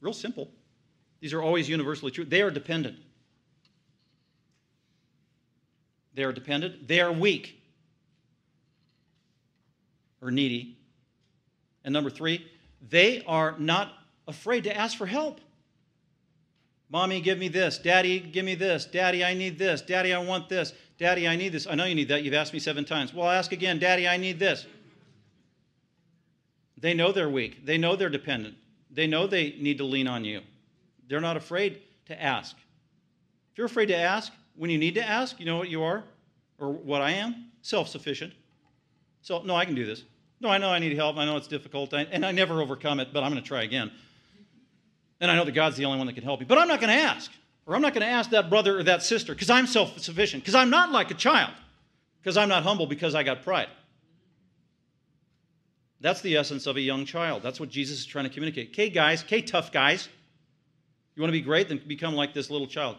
[0.00, 0.50] Real simple.
[1.20, 2.24] These are always universally true.
[2.24, 2.98] They are dependent.
[6.14, 6.86] They are dependent.
[6.86, 7.60] They are weak
[10.22, 10.78] or needy.
[11.84, 12.46] And number three,
[12.88, 13.92] they are not
[14.26, 15.40] afraid to ask for help.
[16.94, 17.76] Mommy, give me this.
[17.76, 18.84] Daddy, give me this.
[18.84, 19.82] Daddy, I need this.
[19.82, 20.72] Daddy, I want this.
[20.96, 21.66] Daddy, I need this.
[21.66, 22.22] I know you need that.
[22.22, 23.12] You've asked me seven times.
[23.12, 23.80] Well, I'll ask again.
[23.80, 24.64] Daddy, I need this.
[26.78, 27.66] They know they're weak.
[27.66, 28.54] They know they're dependent.
[28.92, 30.42] They know they need to lean on you.
[31.08, 32.54] They're not afraid to ask.
[33.50, 36.04] If you're afraid to ask when you need to ask, you know what you are?
[36.60, 37.46] Or what I am?
[37.62, 38.32] Self sufficient.
[39.20, 40.04] So, no, I can do this.
[40.40, 41.16] No, I know I need help.
[41.16, 41.92] I know it's difficult.
[41.92, 43.90] And I never overcome it, but I'm going to try again.
[45.20, 46.46] And I know that God's the only one that can help me.
[46.46, 47.30] But I'm not going to ask.
[47.66, 50.42] Or I'm not going to ask that brother or that sister because I'm self sufficient.
[50.42, 51.54] Because I'm not like a child.
[52.20, 53.68] Because I'm not humble because I got pride.
[56.00, 57.42] That's the essence of a young child.
[57.42, 58.70] That's what Jesus is trying to communicate.
[58.70, 60.08] Okay, guys, okay, tough guys.
[61.14, 61.68] You want to be great?
[61.68, 62.96] Then become like this little child.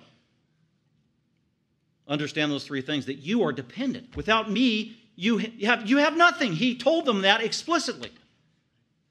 [2.08, 4.16] Understand those three things that you are dependent.
[4.16, 6.54] Without me, you have, you have nothing.
[6.54, 8.12] He told them that explicitly.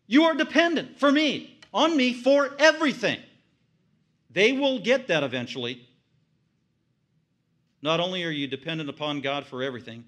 [0.06, 3.18] You are dependent for me, on me, for everything.
[4.30, 5.86] They will get that eventually.
[7.82, 10.04] Not only are you dependent upon God for everything,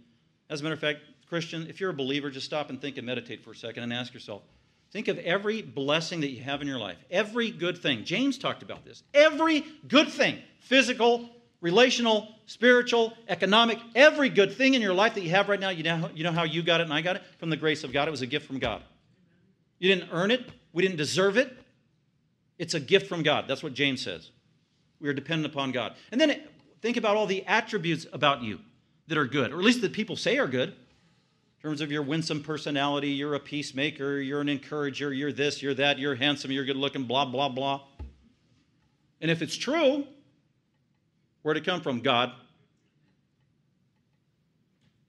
[0.48, 3.06] as a matter of fact, Christian, if you're a believer, just stop and think and
[3.06, 4.42] meditate for a second and ask yourself
[4.92, 8.04] think of every blessing that you have in your life, every good thing.
[8.04, 9.02] James talked about this.
[9.12, 11.28] Every good thing, physical,
[11.60, 15.82] relational, spiritual, economic, every good thing in your life that you have right now, you
[15.82, 17.22] know, you know how you got it and I got it?
[17.38, 18.08] From the grace of God.
[18.08, 18.82] It was a gift from God.
[19.78, 21.56] You didn't earn it, we didn't deserve it.
[22.58, 23.46] It's a gift from God.
[23.48, 24.30] That's what James says.
[25.00, 25.94] We are dependent upon God.
[26.12, 26.42] And then
[26.82, 28.60] think about all the attributes about you
[29.08, 30.68] that are good, or at least that people say are good.
[30.68, 35.74] In terms of your winsome personality, you're a peacemaker, you're an encourager, you're this, you're
[35.74, 37.80] that, you're handsome, you're good looking, blah, blah, blah.
[39.20, 40.06] And if it's true,
[41.46, 42.00] Where'd it come from?
[42.00, 42.32] God.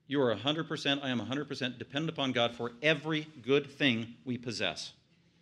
[0.06, 4.92] You are 100%, I am 100% dependent upon God for every good thing we possess.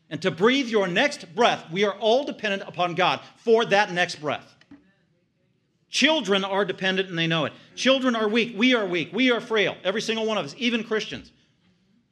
[0.08, 4.16] And to breathe your next breath, we are all dependent upon God for that next
[4.16, 4.54] breath.
[5.88, 7.52] Children are dependent and they know it.
[7.74, 8.54] Children are weak.
[8.56, 9.10] We are weak.
[9.12, 9.76] We are frail.
[9.82, 11.32] Every single one of us, even Christians.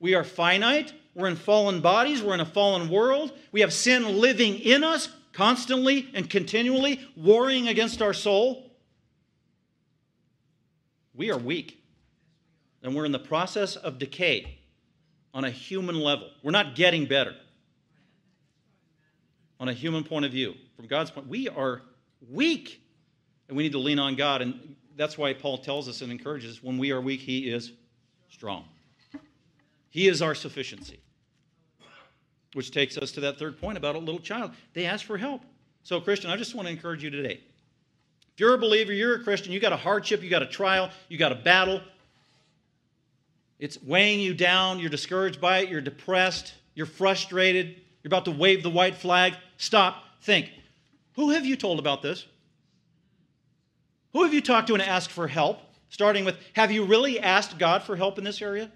[0.00, 0.92] We are finite.
[1.14, 2.22] We're in fallen bodies.
[2.22, 3.32] We're in a fallen world.
[3.52, 8.70] We have sin living in us constantly and continually, warring against our soul.
[11.14, 11.82] We are weak.
[12.82, 14.58] And we're in the process of decay
[15.32, 16.28] on a human level.
[16.42, 17.34] We're not getting better.
[19.60, 21.82] On a human point of view, from God's point, we are
[22.30, 22.80] weak.
[23.48, 24.42] And we need to lean on God.
[24.42, 27.72] And that's why Paul tells us and encourages when we are weak, he is
[28.30, 28.64] strong.
[29.90, 30.98] He is our sufficiency.
[32.54, 34.52] Which takes us to that third point about a little child.
[34.72, 35.42] They ask for help.
[35.82, 37.40] So, Christian, I just want to encourage you today
[38.34, 40.90] if you're a believer, you're a Christian, you got a hardship, you got a trial,
[41.08, 41.80] you got a battle.
[43.60, 48.30] It's weighing you down, you're discouraged by it, you're depressed, you're frustrated, you're about to
[48.30, 49.34] wave the white flag.
[49.56, 50.50] Stop, think.
[51.14, 52.26] Who have you told about this?
[54.12, 55.58] Who have you talked to and asked for help?
[55.88, 58.70] Starting with, have you really asked God for help in this area?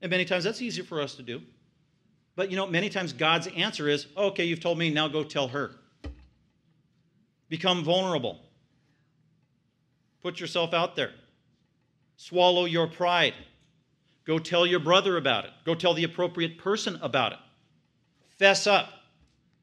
[0.00, 1.42] And many times that's easier for us to do.
[2.36, 5.48] But you know, many times God's answer is, okay, you've told me, now go tell
[5.48, 5.72] her.
[7.48, 8.38] Become vulnerable.
[10.22, 11.12] Put yourself out there.
[12.16, 13.34] Swallow your pride.
[14.26, 15.50] Go tell your brother about it.
[15.64, 17.38] Go tell the appropriate person about it.
[18.38, 18.90] Fess up.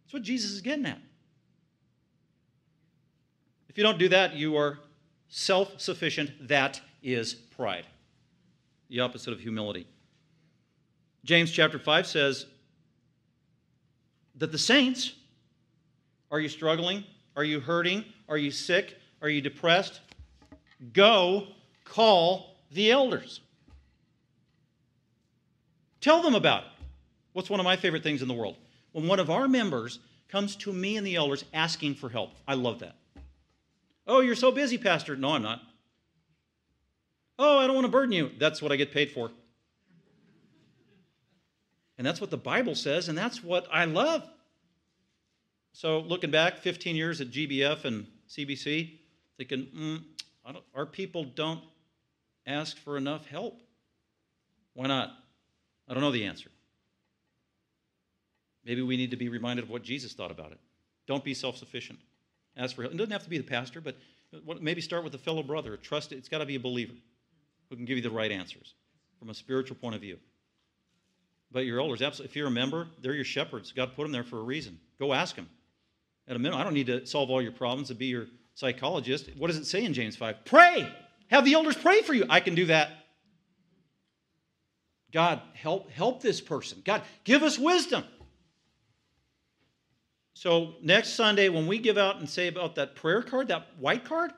[0.04, 1.00] That's what Jesus is getting at.
[3.70, 4.80] If you don't do that, you are
[5.30, 6.48] self sufficient.
[6.48, 7.86] That is pride,
[8.90, 9.88] the opposite of humility.
[11.24, 12.46] James chapter 5 says
[14.36, 15.14] that the saints,
[16.32, 17.04] are you struggling?
[17.36, 18.06] Are you hurting?
[18.28, 18.98] Are you sick?
[19.22, 20.02] Are you depressed?
[20.92, 21.48] Go
[21.86, 23.42] call the elders.
[26.02, 26.70] Tell them about it.
[27.32, 28.58] What's one of my favorite things in the world?
[28.94, 32.32] When one of our members comes to me and the elders asking for help.
[32.48, 32.96] I love that.
[34.08, 35.16] Oh, you're so busy, Pastor.
[35.16, 35.62] No, I'm not.
[37.38, 38.32] Oh, I don't want to burden you.
[38.40, 39.32] That's what I get paid for.
[41.98, 44.28] And that's what the Bible says, and that's what I love.
[45.74, 48.98] So, looking back 15 years at GBF and CBC,
[49.38, 51.62] thinking, mm, our people don't
[52.46, 53.62] ask for enough help.
[54.74, 55.12] Why not?
[55.88, 56.50] I don't know the answer.
[58.66, 60.60] Maybe we need to be reminded of what Jesus thought about it.
[61.08, 62.00] Don't be self sufficient.
[62.56, 62.94] Ask for help.
[62.94, 63.98] It doesn't have to be the pastor, but
[64.62, 65.76] maybe start with a fellow brother.
[65.78, 66.18] Trust it.
[66.18, 66.94] It's got to be a believer
[67.70, 68.74] who can give you the right answers
[69.20, 70.18] from a spiritual point of view.
[71.52, 72.32] But your elders, absolutely.
[72.32, 73.72] If you're a member, they're your shepherds.
[73.72, 74.80] God put them there for a reason.
[75.00, 75.50] Go ask them.
[76.28, 79.30] At a minimum, I don't need to solve all your problems to be your psychologist.
[79.38, 80.46] What does it say in James 5?
[80.46, 80.92] Pray.
[81.28, 82.26] Have the elders pray for you.
[82.30, 82.92] I can do that.
[85.12, 86.82] God, help help this person.
[86.84, 88.04] God, give us wisdom.
[90.34, 94.04] So next Sunday, when we give out and say about that prayer card, that white
[94.04, 94.32] card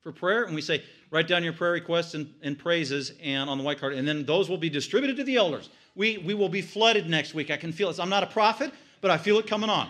[0.00, 3.58] for prayer, and we say, write down your prayer requests and, and praises and on
[3.58, 5.70] the white card, and then those will be distributed to the elders.
[5.94, 7.50] We, we will be flooded next week.
[7.50, 8.00] I can feel it.
[8.00, 9.88] I'm not a prophet, but I feel it coming on.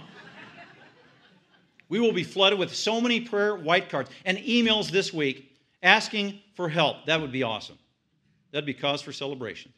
[1.89, 6.41] we will be flooded with so many prayer white cards and emails this week asking
[6.55, 7.07] for help.
[7.07, 7.79] That would be awesome.
[8.53, 9.73] That'd be cause for celebration.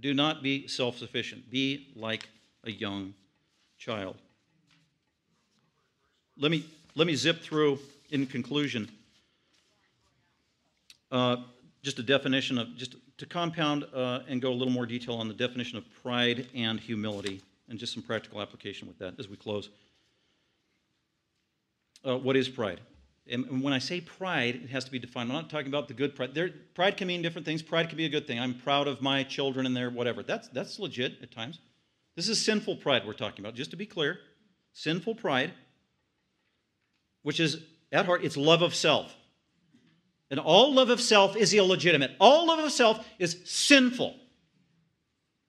[0.00, 1.50] Do not be self sufficient.
[1.50, 2.28] Be like
[2.64, 3.14] a young
[3.82, 4.14] child.
[6.38, 6.64] Let me,
[6.94, 7.80] let me zip through
[8.10, 8.88] in conclusion
[11.10, 11.38] uh,
[11.82, 15.26] just a definition of, just to compound uh, and go a little more detail on
[15.26, 19.36] the definition of pride and humility, and just some practical application with that as we
[19.36, 19.68] close.
[22.06, 22.80] Uh, what is pride?
[23.28, 25.30] And when I say pride, it has to be defined.
[25.30, 26.34] I'm not talking about the good pride.
[26.34, 27.62] There, pride can mean different things.
[27.62, 28.38] Pride can be a good thing.
[28.38, 30.22] I'm proud of my children and their whatever.
[30.22, 31.58] That's, that's legit at times.
[32.16, 34.18] This is sinful pride we're talking about, just to be clear.
[34.74, 35.52] Sinful pride,
[37.22, 39.14] which is at heart, it's love of self.
[40.30, 42.12] And all love of self is illegitimate.
[42.18, 44.16] All love of self is sinful.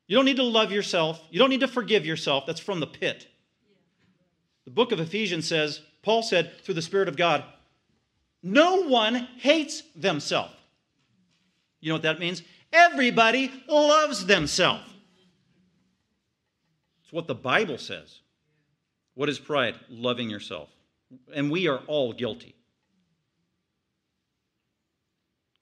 [0.07, 1.21] You don't need to love yourself.
[1.31, 2.45] You don't need to forgive yourself.
[2.45, 3.27] That's from the pit.
[4.65, 7.43] The book of Ephesians says, Paul said, through the Spirit of God,
[8.41, 10.53] no one hates themselves.
[11.79, 12.43] You know what that means?
[12.73, 14.92] Everybody loves themselves
[17.13, 18.21] what the Bible says.
[19.13, 19.75] What is pride?
[19.87, 20.69] Loving yourself.
[21.31, 22.55] And we are all guilty.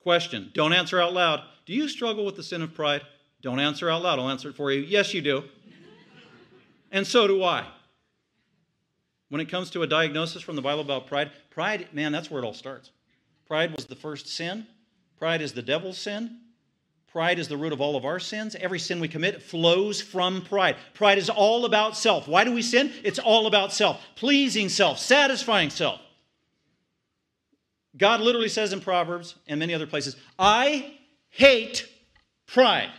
[0.02, 1.42] Question Don't answer out loud.
[1.66, 3.02] Do you struggle with the sin of pride?
[3.42, 4.18] Don't answer out loud.
[4.18, 4.80] I'll answer it for you.
[4.80, 5.44] Yes, you do.
[6.90, 7.66] and so do I.
[9.28, 12.42] When it comes to a diagnosis from the Bible about pride, pride, man, that's where
[12.42, 12.92] it all starts.
[13.46, 14.66] Pride was the first sin.
[15.18, 16.38] Pride is the devil's sin.
[17.12, 18.56] Pride is the root of all of our sins.
[18.58, 20.76] Every sin we commit flows from pride.
[20.94, 22.26] Pride is all about self.
[22.26, 22.90] Why do we sin?
[23.04, 26.00] It's all about self, pleasing self, satisfying self.
[27.98, 30.94] God literally says in Proverbs and many other places, I
[31.28, 31.86] hate
[32.46, 32.90] pride.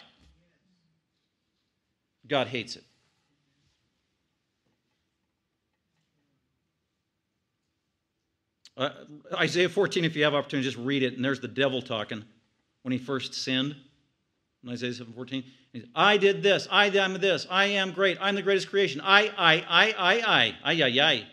[2.27, 2.83] God hates it.
[8.77, 8.89] Uh,
[9.33, 12.23] Isaiah 14, if you have opportunity, just read it, and there's the devil talking
[12.83, 13.75] when he first sinned
[14.63, 15.43] in Isaiah 7 14.
[15.95, 16.67] I did this.
[16.71, 17.45] I am this.
[17.49, 18.17] I am great.
[18.21, 19.01] I'm the greatest creation.
[19.03, 20.55] I, I, I, I, I.
[20.63, 21.27] I, I, ay.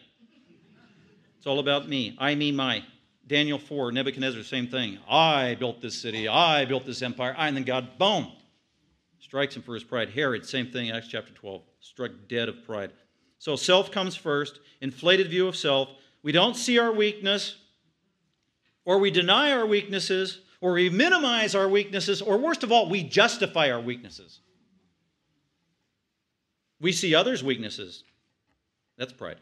[1.39, 2.17] It's all about me.
[2.19, 2.85] I, me, my.
[3.27, 4.99] Daniel 4, Nebuchadnezzar, same thing.
[5.09, 6.27] I built this city.
[6.27, 7.33] I built this empire.
[7.39, 8.33] I, and then God, boom,
[9.21, 10.11] strikes him for his pride.
[10.11, 12.91] Herod, same thing, Acts chapter 12, struck dead of pride.
[13.39, 15.91] So self comes first, inflated view of self.
[16.25, 17.57] We don't see our weakness,
[18.85, 23.03] or we deny our weaknesses, or we minimize our weaknesses, or worst of all, we
[23.03, 24.41] justify our weaknesses.
[26.81, 28.05] We see others' weaknesses.
[28.97, 29.39] That's pride.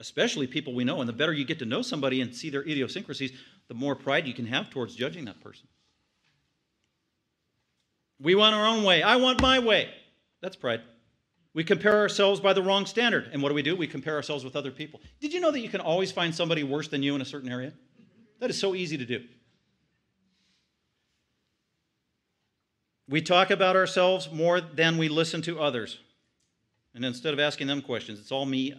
[0.00, 1.00] Especially people we know.
[1.00, 3.32] And the better you get to know somebody and see their idiosyncrasies,
[3.68, 5.66] the more pride you can have towards judging that person.
[8.20, 9.02] We want our own way.
[9.02, 9.90] I want my way.
[10.40, 10.82] That's pride.
[11.54, 13.30] We compare ourselves by the wrong standard.
[13.32, 13.76] And what do we do?
[13.76, 15.00] We compare ourselves with other people.
[15.20, 17.50] Did you know that you can always find somebody worse than you in a certain
[17.50, 17.72] area?
[18.40, 19.24] That is so easy to do.
[23.08, 25.98] We talk about ourselves more than we listen to others.
[26.94, 28.74] And instead of asking them questions, it's all me.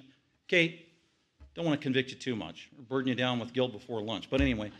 [0.47, 0.87] Kate,
[1.53, 4.29] don't want to convict you too much or burden you down with guilt before lunch.
[4.29, 4.71] But anyway,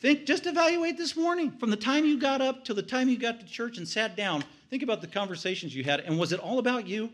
[0.00, 1.50] think, just evaluate this morning.
[1.52, 4.16] From the time you got up till the time you got to church and sat
[4.16, 6.00] down, think about the conversations you had.
[6.00, 7.10] And was it all about you?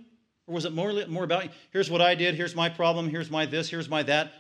[0.49, 3.47] Or was it more, more about, here's what I did, here's my problem, here's my
[3.47, 4.33] this, here's my that,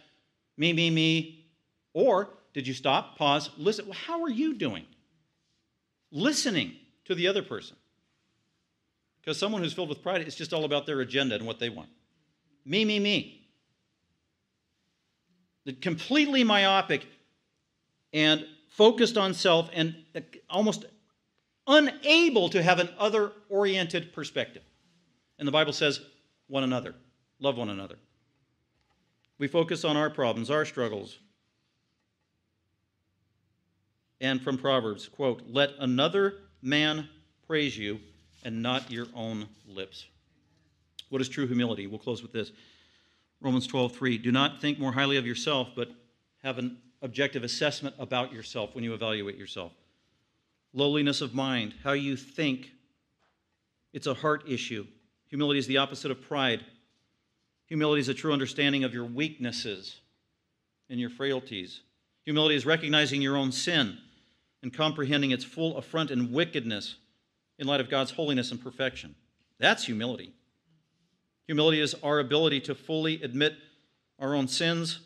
[0.56, 1.44] me, me, me?
[1.92, 3.86] Or did you stop, pause, listen?
[3.86, 4.84] Well, how are you doing?
[6.10, 6.74] Listening
[7.10, 7.76] to the other person.
[9.20, 11.68] Because someone who's filled with pride, it's just all about their agenda and what they
[11.68, 11.88] want.
[12.64, 13.48] Me, me, me.
[15.80, 17.06] Completely myopic
[18.12, 19.96] and focused on self and
[20.48, 20.84] almost
[21.66, 24.62] unable to have an other oriented perspective.
[25.38, 26.00] And the Bible says,
[26.46, 26.94] one another,
[27.40, 27.96] love one another.
[29.38, 31.18] We focus on our problems, our struggles.
[34.20, 37.08] And from Proverbs, quote, let another man
[37.46, 38.00] praise you
[38.44, 40.06] and not your own lips.
[41.08, 41.86] What is true humility?
[41.86, 42.52] We'll close with this.
[43.40, 44.18] Romans 12, 3.
[44.18, 45.90] Do not think more highly of yourself, but
[46.42, 49.72] have an objective assessment about yourself when you evaluate yourself.
[50.72, 52.70] Lowliness of mind, how you think.
[53.92, 54.86] It's a heart issue.
[55.28, 56.64] Humility is the opposite of pride.
[57.66, 60.00] Humility is a true understanding of your weaknesses
[60.88, 61.80] and your frailties.
[62.24, 63.98] Humility is recognizing your own sin
[64.62, 66.96] and comprehending its full affront and wickedness
[67.58, 69.14] in light of God's holiness and perfection.
[69.58, 70.32] That's humility.
[71.46, 73.54] Humility is our ability to fully admit
[74.18, 75.00] our own sins,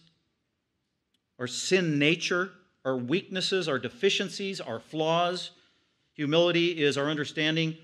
[1.39, 2.51] our sin nature,
[2.85, 5.51] our weaknesses, our deficiencies, our flaws.
[6.15, 7.77] Humility is our understanding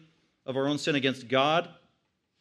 [0.46, 1.68] of our own sin against God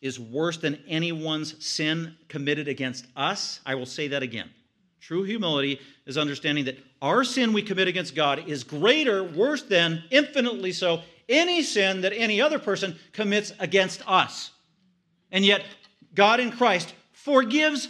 [0.02, 3.60] is worse than anyone's sin committed against us.
[3.66, 4.50] I will say that again.
[5.00, 10.04] True humility is understanding that our sin we commit against God is greater, worse than,
[10.12, 14.52] infinitely so, any sin that any other person commits against us.
[15.32, 15.64] And yet,
[16.16, 17.88] God in Christ forgives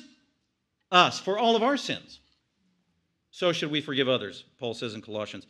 [0.92, 2.20] us for all of our sins.
[3.32, 5.48] So should we forgive others, Paul says in Colossians.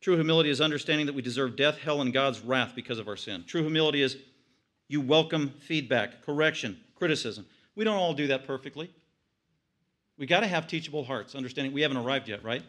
[0.00, 3.16] True humility is understanding that we deserve death, hell, and God's wrath because of our
[3.16, 3.44] sin.
[3.46, 4.16] True humility is
[4.88, 7.44] you welcome feedback, correction, criticism.
[7.74, 8.90] We don't all do that perfectly.
[10.18, 12.62] We got to have teachable hearts, understanding we haven't arrived yet, right?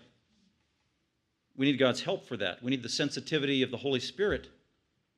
[1.57, 2.63] We need God's help for that.
[2.63, 4.47] We need the sensitivity of the Holy Spirit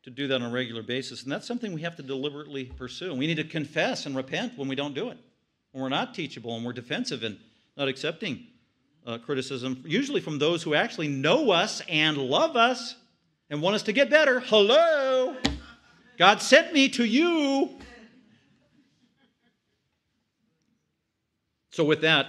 [0.04, 1.24] to do that on a regular basis.
[1.24, 3.14] And that's something we have to deliberately pursue.
[3.14, 5.18] We need to confess and repent when we don't do it,
[5.72, 7.38] when we're not teachable and we're defensive and
[7.78, 8.48] not accepting
[9.06, 12.96] uh, criticism, usually from those who actually know us and love us
[13.50, 14.40] and want us to get better.
[14.40, 15.36] Hello!
[16.18, 17.78] God sent me to you.
[21.72, 22.28] So, with that,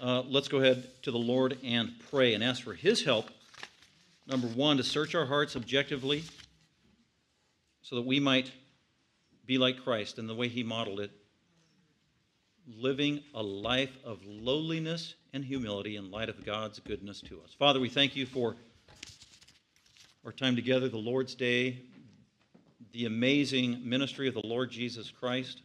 [0.00, 3.30] uh, let's go ahead to the Lord and pray and ask for His help.
[4.26, 6.24] Number one, to search our hearts objectively
[7.82, 8.50] so that we might
[9.46, 11.10] be like Christ in the way he modeled it,
[12.66, 17.52] living a life of lowliness and humility in light of God's goodness to us.
[17.58, 18.56] Father, we thank you for
[20.24, 21.82] our time together, the Lord's Day,
[22.92, 25.60] the amazing ministry of the Lord Jesus Christ.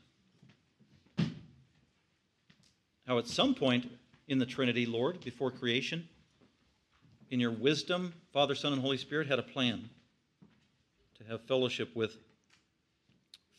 [3.10, 3.90] How at some point
[4.28, 6.08] in the Trinity, Lord, before creation,
[7.32, 9.90] in your wisdom, Father, Son, and Holy Spirit had a plan
[11.18, 12.16] to have fellowship with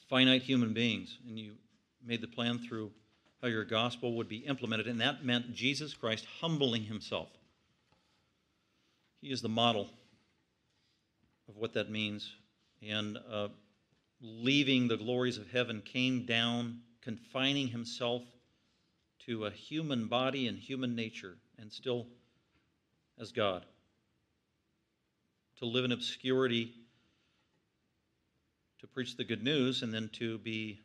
[0.09, 1.19] finite human beings.
[1.27, 1.55] And you
[2.07, 2.93] made the plan through
[3.43, 4.87] how your gospel would be implemented.
[4.87, 7.31] And that meant Jesus Christ humbling himself.
[9.21, 9.91] He is the model
[11.49, 12.33] of what that means.
[12.89, 13.49] And uh,
[14.21, 18.23] leaving the glories of heaven, came down, confining himself
[19.31, 22.09] to a human body and human nature, and still
[23.21, 23.65] as God.
[25.61, 26.75] To live in obscurity
[28.81, 30.81] to preach the good news and then to be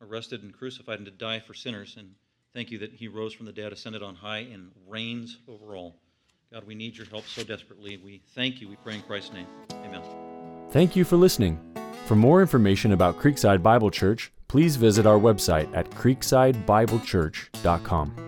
[0.00, 1.96] arrested and crucified and to die for sinners.
[1.98, 2.14] And
[2.52, 5.96] thank you that he rose from the dead, ascended on high, and reigns over all.
[6.52, 7.96] God, we need your help so desperately.
[7.96, 8.68] We thank you.
[8.68, 9.46] We pray in Christ's name.
[9.72, 10.02] Amen.
[10.70, 11.58] Thank you for listening.
[12.06, 18.23] For more information about Creekside Bible Church, please visit our website at creeksidebiblechurch.com.